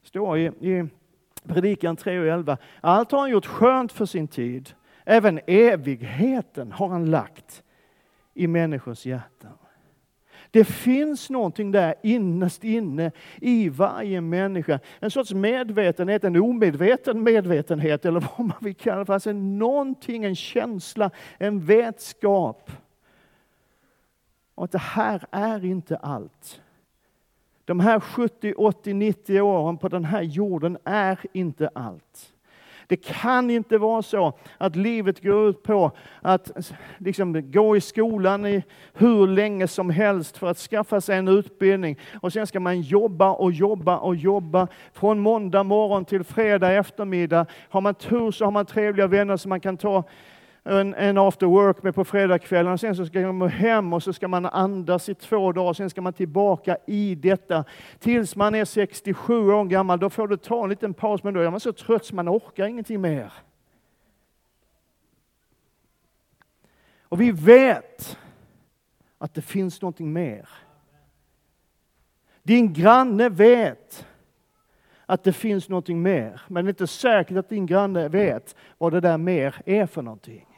Det 0.02 0.08
står 0.08 0.38
i, 0.38 0.46
i 0.46 0.88
Predikan 1.44 1.96
3 1.96 2.20
och 2.20 2.28
11. 2.28 2.58
Allt 2.82 3.12
har 3.12 3.20
han 3.20 3.30
gjort 3.30 3.46
skönt 3.46 3.92
för 3.92 4.06
sin 4.06 4.28
tid. 4.28 4.74
Även 5.04 5.40
evigheten 5.48 6.72
har 6.72 6.88
han 6.88 7.12
lagt 7.12 7.64
i 8.34 8.48
människors 8.48 9.06
hjärtan. 9.06 9.58
Det 10.56 10.66
finns 10.66 11.30
någonting 11.30 11.72
där 11.72 11.96
innerst 12.04 12.64
inne 12.64 13.12
i 13.42 13.70
varje 13.70 14.22
människa. 14.22 14.80
En 15.00 15.12
sorts 15.12 15.34
medvetenhet, 15.34 16.24
en 16.24 16.36
omedveten 16.36 17.24
medvetenhet 17.24 18.06
eller 18.06 18.20
vad 18.20 18.48
man 18.48 18.58
vill 18.62 18.76
kalla 18.76 19.04
det. 19.04 19.14
Alltså 19.14 19.32
någonting, 19.32 20.24
en 20.24 20.36
känsla, 20.36 21.12
en 21.38 21.66
vetskap. 21.66 22.72
Och 24.56 24.64
att 24.64 24.72
det 24.72 24.78
här 24.78 25.26
är 25.32 25.66
inte 25.66 25.98
allt. 25.98 26.62
De 27.66 27.80
här 27.80 28.00
70, 28.00 28.54
80, 28.58 28.94
90 28.94 29.42
åren 29.42 29.78
på 29.78 29.88
den 29.88 30.06
här 30.06 30.22
jorden 30.22 30.78
är 30.84 31.20
inte 31.34 31.70
allt. 31.74 32.35
Det 32.88 32.98
kan 32.98 33.50
inte 33.50 33.78
vara 33.78 34.02
så 34.02 34.34
att 34.58 34.76
livet 34.76 35.24
går 35.24 35.50
ut 35.50 35.64
på 35.64 35.92
att 36.22 36.72
liksom 36.98 37.52
gå 37.52 37.78
i 37.78 37.82
skolan 37.82 38.46
i 38.46 38.64
hur 38.94 39.28
länge 39.28 39.68
som 39.68 39.90
helst 39.90 40.38
för 40.38 40.48
att 40.48 40.58
skaffa 40.58 41.02
sig 41.02 41.18
en 41.18 41.28
utbildning 41.28 42.00
och 42.22 42.34
sen 42.34 42.48
ska 42.48 42.60
man 42.60 42.82
jobba 42.82 43.32
och 43.32 43.52
jobba 43.52 43.98
och 43.98 44.16
jobba 44.16 44.68
från 44.94 45.20
måndag 45.20 45.64
morgon 45.64 46.06
till 46.06 46.24
fredag 46.24 46.72
eftermiddag. 46.72 47.46
Har 47.70 47.82
man 47.82 47.96
tur 47.96 48.32
så 48.32 48.46
har 48.46 48.52
man 48.52 48.66
trevliga 48.66 49.08
vänner 49.08 49.38
som 49.38 49.50
man 49.50 49.60
kan 49.60 49.78
ta 49.78 50.04
en, 50.66 50.94
en 50.94 51.18
after 51.18 51.46
work 51.46 51.84
med 51.84 51.96
på 51.96 52.06
fredagskvällen. 52.06 52.78
Sen 52.78 52.96
så 52.96 53.06
ska 53.06 53.32
man 53.32 53.50
hem 53.50 53.94
och 53.94 54.04
så 54.04 54.14
ska 54.14 54.28
man 54.28 54.46
andas 54.46 55.10
i 55.10 55.16
två 55.16 55.52
dagar. 55.52 55.74
Sen 55.74 55.90
ska 55.90 56.02
man 56.02 56.14
tillbaka 56.14 56.78
i 56.86 57.16
detta 57.16 57.66
tills 58.00 58.36
man 58.36 58.56
är 58.56 58.66
67 58.66 59.54
år 59.54 59.66
gammal. 59.66 60.00
Då 60.00 60.10
får 60.10 60.28
du 60.28 60.38
ta 60.38 60.64
en 60.64 60.70
liten 60.70 60.94
paus, 60.94 61.24
men 61.24 61.34
då 61.34 61.40
är 61.40 61.50
man 61.50 61.60
så 61.60 61.74
trött 61.74 62.06
så 62.06 62.16
man 62.16 62.30
orkar 62.30 62.66
ingenting 62.66 63.02
mer. 63.02 63.34
Och 67.04 67.22
vi 67.22 67.32
vet 67.32 68.18
att 69.18 69.34
det 69.34 69.42
finns 69.42 69.82
någonting 69.82 70.14
mer. 70.14 70.50
Din 72.44 72.74
granne 72.74 73.30
vet 73.30 74.08
att 75.06 75.24
det 75.24 75.34
finns 75.34 75.70
någonting 75.70 76.02
mer, 76.02 76.42
men 76.48 76.66
det 76.66 76.70
är 76.70 76.72
inte 76.72 76.88
säkert 76.88 77.38
att 77.38 77.50
din 77.50 77.66
granne 77.66 78.08
vet 78.08 78.56
vad 78.78 78.94
det 78.94 79.00
där 79.00 79.18
mer 79.18 79.56
är 79.66 79.86
för 79.86 80.02
någonting. 80.02 80.55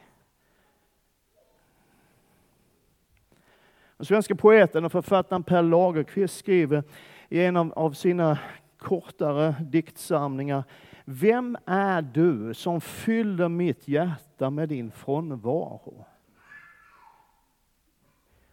Den 3.98 4.06
svenska 4.06 4.34
poeten 4.34 4.84
och 4.84 4.92
författaren 4.92 5.42
Per 5.42 5.62
Lagerkvist 5.62 6.38
skriver 6.38 6.82
i 7.28 7.44
en 7.44 7.56
av 7.56 7.92
sina 7.92 8.38
kortare 8.78 9.54
diktsamlingar 9.60 10.64
Vem 11.04 11.56
är 11.66 12.02
du 12.02 12.54
som 12.54 12.80
fyller 12.80 13.48
mitt 13.48 13.88
hjärta 13.88 14.50
med 14.50 14.68
din 14.68 14.90
frånvaro? 14.90 16.06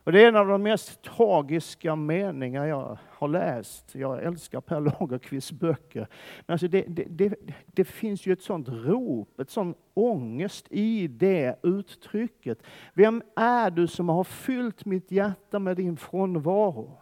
Och 0.06 0.12
det 0.12 0.24
är 0.24 0.28
en 0.28 0.36
av 0.36 0.48
de 0.48 0.64
mest 0.64 1.02
tragiska 1.02 1.96
meningar 1.96 2.66
jag 2.66 2.98
har 3.10 3.28
läst. 3.28 3.96
Jag 3.96 4.24
älskar 4.24 4.62
Per 4.62 4.80
Lagerkvists 4.80 5.52
böcker. 5.52 6.08
Men 6.46 6.54
alltså 6.54 6.68
det, 6.68 6.86
det, 6.88 7.06
det, 7.10 7.36
det, 7.66 7.86
finns 7.86 8.26
ju 8.26 8.34
ett 8.34 8.42
sånt 8.42 8.70
rop, 8.70 9.40
ett 9.40 9.50
sån 9.50 9.76
ångest 9.94 10.68
i 10.70 11.08
det 11.08 11.60
uttrycket. 11.64 12.64
Vem 12.94 13.24
är 13.36 13.72
du 13.72 13.88
som 13.88 14.10
har 14.10 14.24
fyllt 14.24 14.86
mitt 14.86 15.12
hjärta 15.12 15.60
med 15.60 15.78
din 15.78 15.98
frånvaro? 15.98 16.98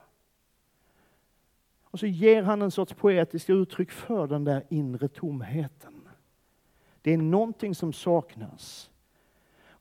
Och 1.84 2.00
så 2.00 2.06
ger 2.06 2.44
han 2.44 2.62
en 2.62 2.72
sorts 2.72 2.94
poetiskt 2.94 3.50
uttryck 3.50 3.92
för 3.92 4.28
den 4.28 4.44
där 4.44 4.64
inre 4.70 5.08
tomheten. 5.08 6.08
Det 7.02 7.14
är 7.14 7.18
någonting 7.18 7.76
som 7.76 7.94
saknas. 7.94 8.90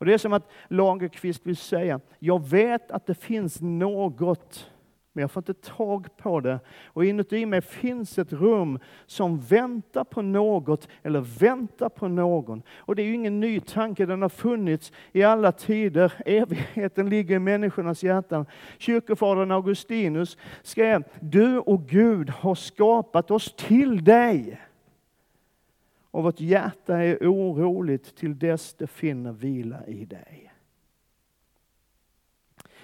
Och 0.02 0.06
Det 0.06 0.14
är 0.14 0.18
som 0.18 0.32
att 0.32 0.50
Lagerqvist 0.68 1.46
vill 1.46 1.56
säga, 1.56 2.00
jag 2.18 2.48
vet 2.48 2.90
att 2.90 3.06
det 3.06 3.14
finns 3.14 3.60
något, 3.60 4.70
men 5.12 5.22
jag 5.22 5.30
får 5.30 5.40
inte 5.40 5.54
tag 5.54 6.16
på 6.16 6.40
det. 6.40 6.60
Och 6.86 7.04
inuti 7.04 7.46
mig 7.46 7.62
finns 7.62 8.18
ett 8.18 8.32
rum 8.32 8.78
som 9.06 9.40
väntar 9.40 10.04
på 10.04 10.22
något 10.22 10.88
eller 11.02 11.20
väntar 11.20 11.88
på 11.88 12.08
någon. 12.08 12.62
Och 12.76 12.96
det 12.96 13.02
är 13.02 13.06
ju 13.06 13.14
ingen 13.14 13.40
ny 13.40 13.60
tanke, 13.60 14.06
den 14.06 14.22
har 14.22 14.28
funnits 14.28 14.92
i 15.12 15.22
alla 15.22 15.52
tider. 15.52 16.12
Evigheten 16.26 17.10
ligger 17.10 17.36
i 17.36 17.38
människornas 17.38 18.02
hjärtan. 18.02 18.46
Kyrkofadern 18.78 19.50
Augustinus 19.50 20.38
skrev, 20.62 21.04
du 21.20 21.58
och 21.58 21.88
Gud 21.88 22.30
har 22.30 22.54
skapat 22.54 23.30
oss 23.30 23.54
till 23.56 24.04
dig 24.04 24.60
och 26.12 26.22
vårt 26.22 26.40
hjärta 26.40 26.98
är 26.98 27.16
oroligt 27.16 28.16
till 28.16 28.38
dess 28.38 28.75
det 28.75 28.87
finner 28.87 29.33
vila 29.33 29.87
i 29.87 30.05
dig. 30.05 30.53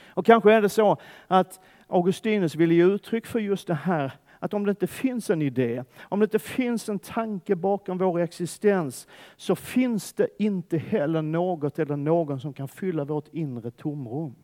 Och 0.07 0.27
kanske 0.27 0.53
är 0.53 0.63
det 0.63 0.69
så 0.69 0.97
att 1.27 1.61
Augustinus 1.87 2.55
vill 2.55 2.73
ge 2.73 2.85
uttryck 2.85 3.27
för 3.27 3.39
just 3.39 3.67
det 3.67 3.75
här 3.75 4.13
att 4.39 4.55
om 4.55 4.65
det 4.65 4.71
inte 4.71 4.87
finns 4.87 5.31
en 5.31 5.43
idé, 5.43 5.85
om 6.01 6.21
det 6.21 6.25
inte 6.25 6.39
finns 6.39 6.89
en 6.89 6.99
tanke 6.99 7.57
bakom 7.57 7.99
vår 7.99 8.21
existens, 8.21 9.09
så 9.37 9.57
finns 9.57 10.13
det 10.13 10.29
inte 10.39 10.79
heller 10.79 11.23
något 11.23 11.79
eller 11.79 11.97
någon 11.97 12.41
som 12.41 12.53
kan 12.53 12.69
fylla 12.69 13.05
vårt 13.05 13.29
inre 13.35 13.71
tomrum. 13.71 14.35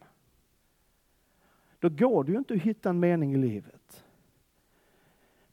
Då 1.78 1.88
går 1.88 2.24
det 2.24 2.32
ju 2.32 2.38
inte 2.38 2.54
att 2.54 2.60
hitta 2.60 2.90
en 2.90 3.00
mening 3.00 3.34
i 3.34 3.36
livet. 3.36 4.04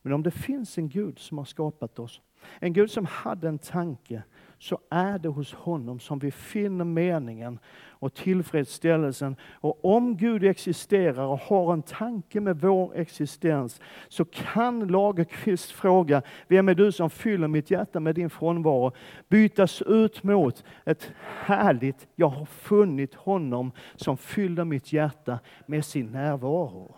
Men 0.01 0.13
om 0.13 0.23
det 0.23 0.31
finns 0.31 0.77
en 0.77 0.89
Gud 0.89 1.19
som 1.19 1.37
har 1.37 1.45
skapat 1.45 1.99
oss 1.99 2.21
en 2.59 2.73
Gud 2.73 2.91
som 2.91 3.05
hade 3.05 3.47
en 3.47 3.59
tanke, 3.59 4.23
så 4.61 4.79
är 4.89 5.19
det 5.19 5.29
hos 5.29 5.53
honom 5.53 5.99
som 5.99 6.19
vi 6.19 6.31
finner 6.31 6.85
meningen 6.85 7.59
och 7.89 8.13
tillfredsställelsen. 8.13 9.35
Och 9.53 9.85
om 9.85 10.17
Gud 10.17 10.43
existerar 10.43 11.25
och 11.25 11.39
har 11.39 11.73
en 11.73 11.81
tanke 11.81 12.39
med 12.39 12.61
vår 12.61 12.95
existens, 12.95 13.81
så 14.07 14.25
kan 14.25 14.87
Lagerkvist 14.87 15.71
fråga, 15.71 16.21
vem 16.47 16.69
är 16.69 16.75
du 16.75 16.91
som 16.91 17.09
fyller 17.09 17.47
mitt 17.47 17.71
hjärta 17.71 17.99
med 17.99 18.15
din 18.15 18.29
frånvaro? 18.29 18.91
Bytas 19.29 19.81
ut 19.81 20.23
mot 20.23 20.63
ett 20.85 21.11
härligt, 21.45 22.07
jag 22.15 22.29
har 22.29 22.45
funnit 22.45 23.15
honom 23.15 23.71
som 23.95 24.17
fyller 24.17 24.65
mitt 24.65 24.93
hjärta 24.93 25.39
med 25.65 25.85
sin 25.85 26.11
närvaro. 26.11 26.95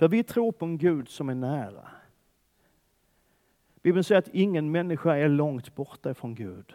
För 0.00 0.08
vi 0.08 0.22
tror 0.22 0.52
på 0.52 0.64
en 0.64 0.78
Gud 0.78 1.08
som 1.08 1.28
är 1.28 1.34
nära. 1.34 1.88
Bibeln 3.82 4.04
säger 4.04 4.18
att 4.18 4.28
ingen 4.28 4.70
människa 4.70 5.16
är 5.16 5.28
långt 5.28 5.74
borta 5.74 6.10
ifrån 6.10 6.34
Gud. 6.34 6.74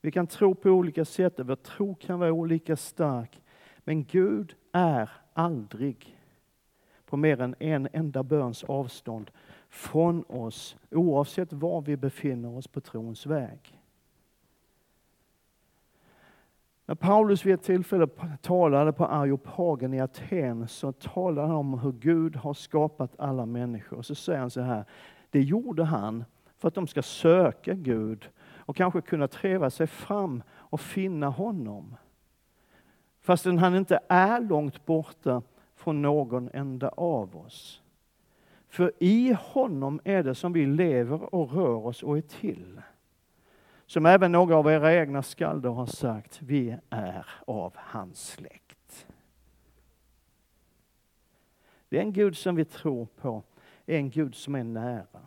Vi 0.00 0.10
kan 0.10 0.26
tro 0.26 0.54
på 0.54 0.70
olika 0.70 1.04
sätt 1.04 1.40
och 1.40 1.46
vår 1.46 1.56
tro 1.56 1.94
kan 1.94 2.18
vara 2.18 2.32
olika 2.32 2.76
stark. 2.76 3.42
Men 3.78 4.04
Gud 4.04 4.54
är 4.72 5.10
aldrig 5.32 6.18
på 7.06 7.16
mer 7.16 7.40
än 7.40 7.54
en 7.58 7.88
enda 7.92 8.22
böns 8.22 8.64
avstånd 8.64 9.30
från 9.68 10.24
oss 10.28 10.76
oavsett 10.90 11.52
var 11.52 11.80
vi 11.80 11.96
befinner 11.96 12.56
oss 12.56 12.68
på 12.68 12.80
trons 12.80 13.26
väg. 13.26 13.80
När 16.86 16.94
Paulus 16.94 17.46
vid 17.46 17.54
ett 17.54 17.62
tillfälle 17.62 18.06
talade 18.40 18.92
på 18.92 19.06
Areopagen 19.06 19.94
i 19.94 20.00
Aten 20.00 20.68
så 20.68 20.92
talade 20.92 21.46
han 21.46 21.56
om 21.56 21.78
hur 21.78 21.92
Gud 21.92 22.36
har 22.36 22.54
skapat 22.54 23.20
alla 23.20 23.46
människor. 23.46 24.02
Så 24.02 24.14
säger 24.14 24.40
han 24.40 24.50
så 24.50 24.60
här, 24.60 24.84
det 25.30 25.40
gjorde 25.40 25.84
han 25.84 26.24
för 26.58 26.68
att 26.68 26.74
de 26.74 26.86
ska 26.86 27.02
söka 27.02 27.74
Gud 27.74 28.28
och 28.56 28.76
kanske 28.76 29.00
kunna 29.00 29.28
treva 29.28 29.70
sig 29.70 29.86
fram 29.86 30.42
och 30.52 30.80
finna 30.80 31.28
honom. 31.28 31.96
Fastän 33.20 33.58
han 33.58 33.76
inte 33.76 33.98
är 34.08 34.40
långt 34.40 34.86
borta 34.86 35.42
från 35.74 36.02
någon 36.02 36.50
enda 36.52 36.88
av 36.88 37.36
oss. 37.36 37.82
För 38.68 38.92
i 38.98 39.36
honom 39.40 40.00
är 40.04 40.22
det 40.22 40.34
som 40.34 40.52
vi 40.52 40.66
lever 40.66 41.34
och 41.34 41.52
rör 41.52 41.86
oss 41.86 42.02
och 42.02 42.18
är 42.18 42.22
till. 42.22 42.80
Som 43.94 44.06
även 44.06 44.32
några 44.32 44.56
av 44.56 44.70
era 44.70 44.94
egna 44.94 45.22
skalder 45.22 45.70
har 45.70 45.86
sagt, 45.86 46.42
vi 46.42 46.76
är 46.90 47.26
av 47.46 47.72
hans 47.76 48.26
släkt. 48.26 49.06
Det 51.88 51.96
är 51.98 52.00
en 52.00 52.12
Gud 52.12 52.36
som 52.36 52.54
vi 52.56 52.64
tror 52.64 53.06
på, 53.06 53.42
är 53.86 53.96
en 53.96 54.10
Gud 54.10 54.34
som 54.34 54.54
är 54.54 54.64
nära. 54.64 55.26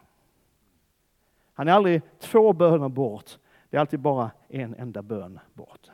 Han 1.54 1.68
är 1.68 1.72
aldrig 1.72 2.02
två 2.20 2.54
böner 2.54 2.90
bort, 2.90 3.38
det 3.70 3.78
är 3.78 3.82
alltid 3.82 4.00
bara 4.00 4.32
en 4.48 4.76
enda 4.76 5.02
bön 5.02 5.40
bort. 5.54 5.90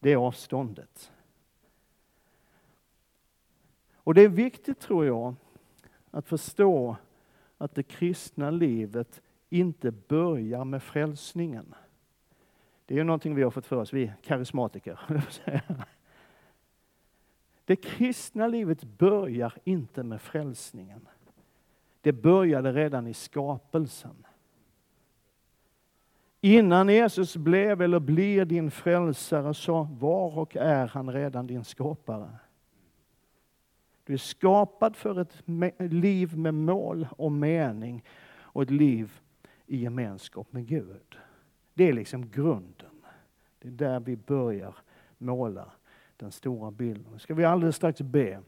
Det 0.00 0.12
är 0.12 0.16
avståndet. 0.16 1.12
Och 3.94 4.14
det 4.14 4.22
är 4.22 4.28
viktigt, 4.28 4.80
tror 4.80 5.06
jag, 5.06 5.34
att 6.10 6.26
förstå 6.26 6.96
att 7.58 7.74
det 7.74 7.82
kristna 7.82 8.50
livet 8.50 9.22
inte 9.48 9.90
börjar 9.90 10.64
med 10.64 10.82
frälsningen. 10.82 11.74
Det 12.86 12.94
är 12.94 12.98
ju 12.98 13.04
någonting 13.04 13.34
vi 13.34 13.42
har 13.42 13.50
fått 13.50 13.66
för 13.66 13.76
oss, 13.76 13.92
vi 13.92 14.12
karismatiker. 14.22 15.00
Det 17.64 17.76
kristna 17.76 18.46
livet 18.46 18.84
börjar 18.84 19.54
inte 19.64 20.02
med 20.02 20.20
frälsningen. 20.20 21.08
Det 22.00 22.12
började 22.12 22.72
redan 22.72 23.06
i 23.06 23.14
skapelsen. 23.14 24.26
Innan 26.40 26.88
Jesus 26.88 27.36
blev 27.36 27.82
eller 27.82 28.00
blir 28.00 28.44
din 28.44 28.70
frälsare 28.70 29.54
så 29.54 29.82
var 29.82 30.38
och 30.38 30.56
är 30.56 30.86
han 30.86 31.12
redan 31.12 31.46
din 31.46 31.64
skapare. 31.64 32.30
Du 34.04 34.12
är 34.12 34.18
skapad 34.18 34.96
för 34.96 35.20
ett 35.20 35.42
liv 35.78 36.38
med 36.38 36.54
mål 36.54 37.08
och 37.10 37.32
mening 37.32 38.04
och 38.38 38.62
ett 38.62 38.70
liv 38.70 39.20
i 39.66 39.76
gemenskap 39.76 40.52
med 40.52 40.66
Gud. 40.66 41.18
Det 41.74 41.88
är 41.88 41.92
liksom 41.92 42.30
grunden. 42.30 42.90
Det 43.58 43.68
är 43.68 43.72
där 43.72 44.00
vi 44.00 44.16
börjar 44.16 44.74
måla 45.18 45.70
den 46.16 46.32
stora 46.32 46.70
bilden. 46.70 47.12
Nu 47.12 47.18
ska 47.18 47.34
vi 47.34 47.44
alldeles 47.44 47.76
strax 47.76 48.00
be. 48.00 48.40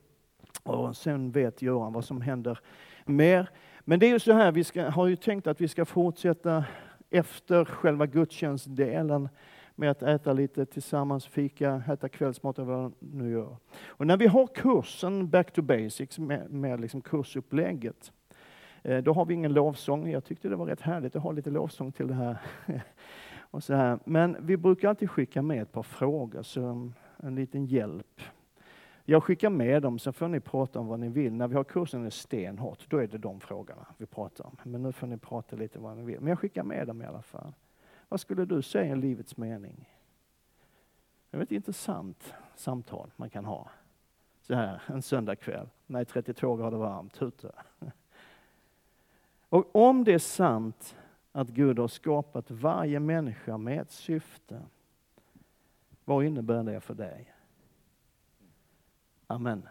Och 0.62 0.96
sen 0.96 1.30
vet 1.30 1.62
Göran 1.62 1.92
vad 1.92 2.04
som 2.04 2.20
händer 2.20 2.58
mer. 3.04 3.50
Men 3.80 4.00
det 4.00 4.06
är 4.06 4.10
ju 4.10 4.18
så 4.18 4.32
här, 4.32 4.52
vi 4.52 4.64
ska, 4.64 4.90
har 4.90 5.06
ju 5.06 5.16
tänkt 5.16 5.46
att 5.46 5.60
vi 5.60 5.68
ska 5.68 5.84
fortsätta 5.84 6.64
efter 7.10 7.64
själva 7.64 8.06
gudstjänstdelen 8.06 9.28
med 9.74 9.90
att 9.90 10.02
äta 10.02 10.32
lite 10.32 10.66
tillsammans, 10.66 11.26
fika, 11.26 11.82
äta 11.88 12.08
kvällsmat 12.08 12.58
eller 12.58 12.72
vad 12.72 12.92
nu 12.98 13.30
gör. 13.30 13.56
Och 13.86 14.06
när 14.06 14.16
vi 14.16 14.26
har 14.26 14.46
kursen 14.46 15.30
Back 15.30 15.52
to 15.52 15.62
Basics 15.62 16.18
med, 16.18 16.50
med 16.50 16.80
liksom 16.80 17.00
kursupplägget, 17.00 18.12
Eh, 18.87 19.03
då 19.03 19.12
har 19.12 19.25
vi 19.25 19.35
ingen 19.35 19.53
lovsång. 19.53 20.11
Jag 20.11 20.25
tyckte 20.25 20.49
det 20.49 20.57
var 20.57 20.66
rätt 20.66 20.81
härligt 20.81 21.16
att 21.16 21.22
ha 21.22 21.33
lite 21.33 21.51
lovsång 21.51 21.92
till 21.92 22.07
det 22.07 22.14
här. 22.14 22.38
och 23.38 23.62
så 23.62 23.75
här. 23.75 23.99
Men 24.05 24.37
vi 24.40 24.57
brukar 24.57 24.88
alltid 24.88 25.11
skicka 25.11 25.42
med 25.42 25.62
ett 25.62 25.72
par 25.72 25.83
frågor, 25.83 26.42
så 26.42 26.90
en 27.16 27.35
liten 27.35 27.66
hjälp. 27.66 28.20
Jag 29.05 29.25
skickar 29.25 29.51
med 29.51 29.83
dem, 29.83 29.99
så 29.99 30.12
får 30.12 30.29
ni 30.29 30.40
prata 30.40 30.79
om 30.79 30.87
vad 30.87 31.01
ni 31.01 31.09
vill. 31.09 31.33
När 31.33 31.49
vi 31.49 31.55
har 31.55 31.64
kursen 31.64 32.07
är 32.07 32.11
stenhårt, 32.11 32.90
då 32.90 32.99
är 32.99 33.07
det 33.07 33.18
de 33.18 33.40
frågorna 33.40 33.87
vi 33.99 34.07
pratar 34.07 34.46
om. 34.46 34.57
Men 34.62 34.83
nu 34.83 34.92
får 34.92 35.07
ni 35.07 35.16
prata 35.16 35.57
lite 35.57 35.79
vad 35.79 35.96
ni 35.96 36.05
vill. 36.05 36.20
Men 36.20 36.29
jag 36.29 36.38
skickar 36.38 36.62
med 36.62 36.87
dem 36.87 37.03
i 37.03 37.05
alla 37.05 37.22
fall. 37.22 37.55
Vad 38.09 38.20
skulle 38.20 38.44
du 38.44 38.62
säga 38.62 38.92
är 38.92 38.96
livets 38.96 39.37
mening? 39.37 39.88
Det 41.31 41.37
är 41.37 41.42
ett 41.42 41.53
intressant 41.53 42.35
samtal 42.55 43.11
man 43.16 43.31
kan 43.31 43.44
ha. 43.44 43.70
Så 44.40 44.55
här 44.55 44.83
en 44.87 45.03
söndagkväll, 45.03 45.68
när 45.87 45.99
det 45.99 46.03
är 46.03 46.05
32 46.05 46.57
grader 46.57 46.79
varmt 46.79 47.22
ute. 47.22 47.53
Och 49.57 49.77
om 49.77 50.05
det 50.05 50.12
är 50.12 50.19
sant 50.19 50.97
att 51.33 51.49
Gud 51.49 51.79
har 51.79 51.88
skapat 51.88 52.51
varje 52.51 53.01
människa 53.01 53.59
med 53.59 53.81
ett 53.81 53.90
syfte, 53.90 54.62
vad 56.05 56.25
innebär 56.25 56.62
det 56.62 56.81
för 56.81 56.95
dig? 56.95 57.35
Amen. 59.27 59.69